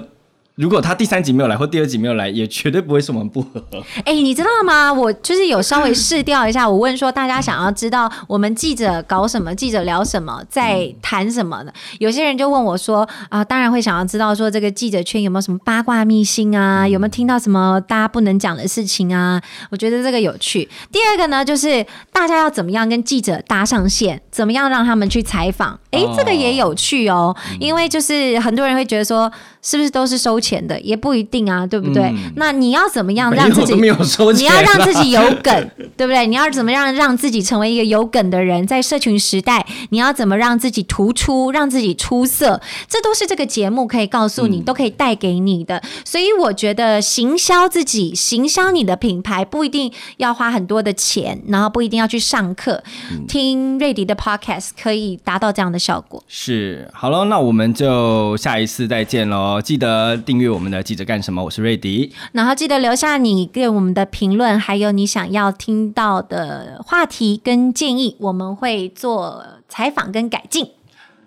[0.58, 3.64] 如果他第三集没有来，或第二集没有来，也绝对不会是我们不合。
[4.03, 4.91] 哎，你知道吗？
[4.91, 11.72] 我就是有稍微试调一下，我问说大家想要知道我们记者搞什么，记者聊什么，在谈什么的。
[11.99, 19.39] 有些人就问我说啊，当然会想要知道说这个记者圈有没有什么八卦秘辛啊，有没有听到什么大家不能讲的事情啊？
[19.70, 20.68] 我觉得这个有趣。
[20.91, 25.80] 第二个呢，就是大家要怎么样跟记者搭上线，怎么样让他们去采访？
[25.98, 29.32] 哎，这个也有趣哦，因为就是很多人会觉得说。
[29.60, 30.80] 是不是都是收钱的？
[30.80, 32.14] 也不一定啊，对不对？
[32.38, 34.43] 那你要怎么样让自己有收钱？
[34.43, 35.52] 你要让自己有梗，
[35.98, 36.26] 对不对？
[36.26, 38.66] 你要怎么样让自己成为一个有梗的人？
[38.66, 42.62] 在社群时代，你要怎么让自己突出，让自己出色？
[42.88, 45.82] 这都是这个节目可以告诉你，都可以带给你的。
[46.06, 52.82] 所以我觉得行销自己，行销你的品牌，不一定要花很多的钱，然后不一定要去上课，
[53.28, 56.21] 听瑞迪的 podcast 可以达到这样的效果。
[56.27, 59.61] 是，好了，那我们就下一次再见喽。
[59.61, 61.41] 记得订阅我们的记者干什么？
[61.41, 62.13] 我是瑞迪。
[62.33, 70.67] 然后记得留下你给我们的评论，还有你想要听到的话题跟建议，我们会做采访跟改进。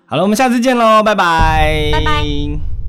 [0.04, 2.79] 好了，我们下次见喽，拜拜，拜拜。